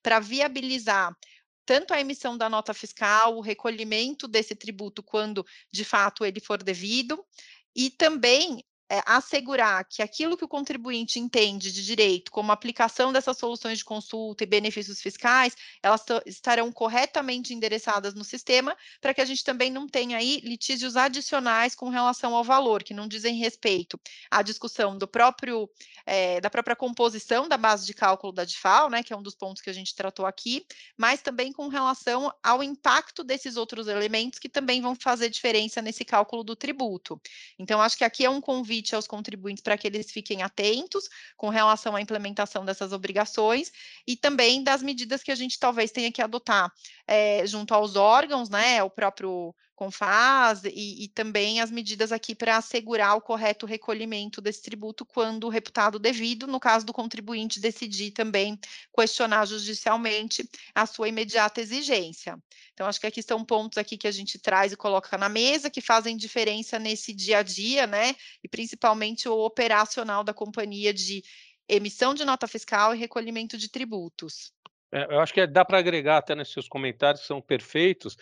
para 0.02 0.20
viabilizar 0.20 1.16
tanto 1.66 1.94
a 1.94 2.02
emissão 2.02 2.36
da 2.36 2.50
nota 2.50 2.74
fiscal, 2.74 3.38
o 3.38 3.42
recolhimento 3.42 4.28
desse 4.28 4.56
tributo 4.56 5.04
quando 5.04 5.46
de 5.72 5.86
fato 5.86 6.26
ele 6.26 6.40
for 6.40 6.64
devido, 6.64 7.24
e 7.76 7.92
também 7.92 8.64
é, 8.90 9.02
assegurar 9.06 9.86
que 9.86 10.02
aquilo 10.02 10.36
que 10.36 10.44
o 10.44 10.48
contribuinte 10.48 11.20
entende 11.20 11.72
de 11.72 11.86
direito, 11.86 12.32
como 12.32 12.52
aplicação 12.52 13.14
dessas 13.14 13.38
soluções 13.38 13.78
de 13.78 13.86
consulta 13.86 14.44
e 14.44 14.48
benefícios 14.48 15.02
fiscais, 15.02 15.56
elas 15.84 16.04
estarão 16.26 16.72
corretamente 16.72 17.54
endereçadas 17.54 18.16
no 18.16 18.24
sistema, 18.24 18.76
para 19.00 19.14
que 19.14 19.22
a 19.22 19.26
gente 19.26 19.44
também 19.44 19.70
não 19.70 19.88
tenha 19.88 20.18
aí 20.18 20.40
litígios 20.44 20.96
adicionais 20.96 21.76
com 21.76 21.90
relação 21.90 22.34
ao 22.34 22.44
valor, 22.44 22.84
que 22.84 22.94
não 22.94 23.08
dizem 23.08 23.36
respeito 23.36 24.00
à 24.32 24.42
discussão 24.42 24.98
do 24.98 25.08
próprio, 25.08 25.70
é, 26.06 26.42
da 26.42 26.50
própria 26.50 26.76
composição 26.76 27.48
da 27.48 27.58
base 27.58 27.86
de 27.86 27.94
cálculo 27.94 28.34
da 28.34 28.44
DIFAL, 28.44 28.90
né, 28.90 29.04
que 29.04 29.14
é 29.14 29.18
um 29.18 29.22
dos 29.22 29.36
pontos 29.36 29.62
que 29.62 29.70
a 29.70 29.74
gente 29.74 29.94
tratou 29.94 30.26
aqui, 30.26 30.66
mas 30.98 31.22
também 31.22 31.52
com 31.52 31.68
relação 31.68 32.34
ao 32.42 32.64
impacto 32.64 33.24
desses 33.24 33.56
outros 33.56 33.88
elementos 33.88 34.40
que 34.40 34.50
também 34.50 34.82
vão 34.82 34.96
fazer 34.96 35.30
diferença 35.30 35.82
nesse 35.82 36.04
cálculo 36.04 36.44
do 36.44 36.56
tributo. 36.56 37.22
Então, 37.58 37.82
acho 37.82 37.98
que 37.98 38.04
aqui 38.04 38.26
é 38.26 38.30
um 38.30 38.42
convite 38.42 38.79
convite 38.80 38.96
aos 38.96 39.08
contribuintes 39.08 39.62
para 39.62 39.78
que 39.78 39.88
eles 39.88 40.12
fiquem 40.12 40.42
atentos 40.42 41.10
com 41.36 41.50
relação 41.50 41.96
à 41.96 42.02
implementação 42.02 42.64
dessas 42.64 42.94
obrigações 42.94 43.72
e 44.08 44.16
também 44.16 44.64
das 44.64 44.82
medidas 44.82 45.22
que 45.22 45.32
a 45.32 45.36
gente 45.36 45.60
talvez 45.60 45.92
tenha 45.92 46.12
que 46.12 46.22
adotar 46.22 46.72
é, 47.06 47.46
junto 47.46 47.74
aos 47.74 47.96
órgãos, 47.96 48.50
né, 48.50 48.82
o 48.82 48.90
próprio 48.90 49.54
Confaz 49.80 50.66
e, 50.66 51.06
e 51.06 51.08
também 51.08 51.62
as 51.62 51.72
medidas 51.72 52.12
aqui 52.12 52.36
para 52.36 52.58
assegurar 52.58 53.16
o 53.16 53.22
correto 53.22 53.66
recolhimento 53.66 54.42
desse 54.42 54.62
tributo 54.62 55.06
quando 55.06 55.48
reputado 55.48 55.98
devido, 55.98 56.46
no 56.46 56.60
caso 56.60 56.86
do 56.86 56.92
contribuinte 56.92 57.62
decidir 57.62 58.12
também 58.12 58.60
questionar 58.94 59.46
judicialmente 59.46 60.44
a 60.76 60.86
sua 60.86 61.08
imediata 61.08 61.62
exigência. 61.62 62.38
Então, 62.74 62.88
acho 62.88 63.00
que 63.00 63.08
aqui 63.08 63.24
são 63.24 63.46
pontos 63.46 63.78
aqui 63.78 63.98
que 63.98 64.06
a 64.06 64.12
gente 64.12 64.38
traz 64.38 64.74
e 64.74 64.76
coloca 64.76 65.18
na 65.18 65.30
mesa 65.30 65.70
que 65.70 65.80
fazem 65.80 66.18
diferença 66.18 66.78
nesse 66.78 67.14
dia 67.14 67.38
a 67.38 67.42
dia, 67.42 67.88
né? 67.88 68.14
E 68.44 68.50
principalmente 68.50 69.30
o 69.30 69.46
operacional 69.46 70.26
da 70.26 70.34
companhia 70.34 70.94
de 70.94 71.24
emissão 71.70 72.14
de 72.14 72.26
nota 72.26 72.50
fiscal 72.50 72.94
e 72.94 72.98
recolhimento 72.98 73.58
de 73.58 73.70
tributos. 73.70 74.52
É, 74.92 75.04
eu 75.04 75.20
acho 75.20 75.34
que 75.34 75.46
dá 75.46 75.64
para 75.64 75.78
agregar 75.78 76.18
até 76.18 76.34
nesses 76.36 76.54
seus 76.54 76.68
comentários, 76.68 77.26
são 77.26 77.40
perfeitos. 77.40 78.18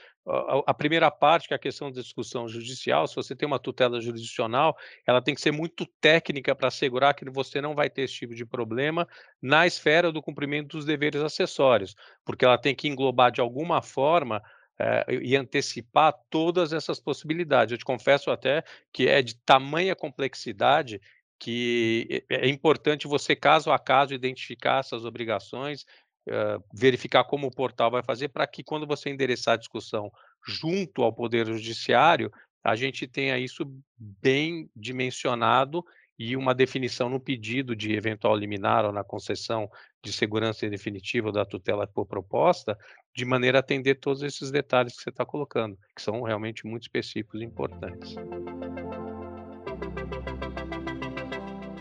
A, 0.65 0.73
primeira 0.73 1.09
parte, 1.09 1.47
que 1.47 1.53
é 1.53 1.55
a 1.55 1.59
questão 1.59 1.89
da 1.89 2.01
discussão 2.01 2.49
judicial, 2.49 3.07
se 3.07 3.15
você 3.15 3.33
tem 3.33 3.47
uma 3.47 3.59
tutela 3.59 4.01
jurisdicional, 4.01 4.75
ela 5.05 5.21
tem 5.21 5.33
que 5.33 5.39
ser 5.39 5.51
muito 5.51 5.85
técnica 6.01 6.53
para 6.53 6.67
assegurar 6.67 7.13
que 7.13 7.29
você 7.29 7.61
não 7.61 7.73
vai 7.73 7.89
ter 7.89 8.01
esse 8.01 8.13
tipo 8.13 8.35
de 8.35 8.45
problema 8.45 9.07
na 9.41 9.65
esfera 9.65 10.11
do 10.11 10.21
cumprimento 10.21 10.75
dos 10.75 10.85
deveres 10.85 11.21
acessórios, 11.21 11.95
porque 12.25 12.43
ela 12.43 12.57
tem 12.57 12.75
que 12.75 12.89
englobar 12.89 13.31
de 13.31 13.39
alguma 13.39 13.81
forma 13.81 14.43
é, 14.77 15.05
e 15.21 15.35
antecipar 15.35 16.13
todas 16.29 16.73
essas 16.73 16.99
possibilidades. 16.99 17.71
Eu 17.71 17.77
te 17.77 17.85
confesso 17.85 18.29
até 18.29 18.63
que 18.91 19.07
é 19.07 19.21
de 19.21 19.35
tamanha 19.35 19.95
complexidade 19.95 20.99
que 21.39 22.25
é, 22.29 22.47
é 22.47 22.49
importante 22.49 23.07
você, 23.07 23.35
caso 23.35 23.71
a 23.71 23.79
caso, 23.79 24.13
identificar 24.13 24.79
essas 24.79 25.05
obrigações 25.05 25.85
uh, 26.27 26.63
verificar 26.73 27.23
como 27.23 27.47
o 27.47 27.51
portal 27.51 27.91
vai 27.91 28.03
fazer 28.03 28.29
para 28.29 28.45
que 28.47 28.63
quando 28.63 28.85
você 28.85 29.09
endereçar 29.09 29.55
a 29.55 29.57
discussão 29.57 30.11
junto 30.45 31.03
ao 31.03 31.13
Poder 31.13 31.45
Judiciário, 31.47 32.31
a 32.63 32.75
gente 32.75 33.07
tenha 33.07 33.37
isso 33.37 33.65
bem 33.97 34.69
dimensionado 34.75 35.83
e 36.19 36.35
uma 36.35 36.53
definição 36.53 37.09
no 37.09 37.19
pedido 37.19 37.75
de 37.75 37.93
eventual 37.93 38.35
liminar 38.35 38.85
ou 38.85 38.91
na 38.91 39.03
concessão 39.03 39.69
de 40.03 40.11
segurança 40.11 40.67
definitiva 40.67 41.31
da 41.31 41.45
tutela 41.45 41.85
por 41.85 42.07
proposta, 42.07 42.77
de 43.15 43.23
maneira 43.23 43.59
a 43.59 43.61
atender 43.61 43.95
todos 43.95 44.23
esses 44.23 44.49
detalhes 44.49 44.95
que 44.95 45.03
você 45.03 45.09
está 45.09 45.25
colocando, 45.25 45.77
que 45.95 46.01
são 46.01 46.21
realmente 46.23 46.65
muito 46.65 46.83
específicos 46.83 47.39
e 47.39 47.43
importantes. 47.43 48.15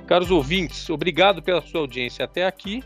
Caros 0.07 0.31
ouvintes, 0.31 0.89
obrigado 0.89 1.43
pela 1.43 1.63
sua 1.63 1.81
audiência 1.81 2.25
até 2.25 2.47
aqui. 2.47 2.85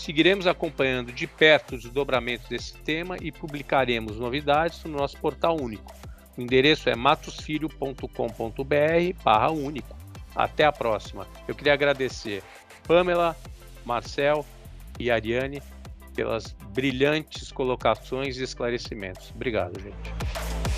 Seguiremos 0.00 0.46
acompanhando 0.46 1.12
de 1.12 1.26
perto 1.26 1.74
os 1.74 1.82
desdobramentos 1.82 2.48
desse 2.48 2.72
tema 2.72 3.18
e 3.20 3.30
publicaremos 3.30 4.16
novidades 4.16 4.82
no 4.84 4.96
nosso 4.96 5.18
portal 5.18 5.60
único. 5.60 5.94
O 6.38 6.40
endereço 6.40 6.88
é 6.88 6.96
matosfilho.com.br/único. 6.96 9.96
Até 10.34 10.64
a 10.64 10.72
próxima. 10.72 11.26
Eu 11.46 11.54
queria 11.54 11.74
agradecer 11.74 12.42
Pamela, 12.88 13.36
Marcel 13.84 14.46
e 14.98 15.10
Ariane 15.10 15.62
pelas 16.14 16.56
brilhantes 16.72 17.52
colocações 17.52 18.38
e 18.38 18.44
esclarecimentos. 18.44 19.30
Obrigado, 19.34 19.78
gente. 19.82 20.69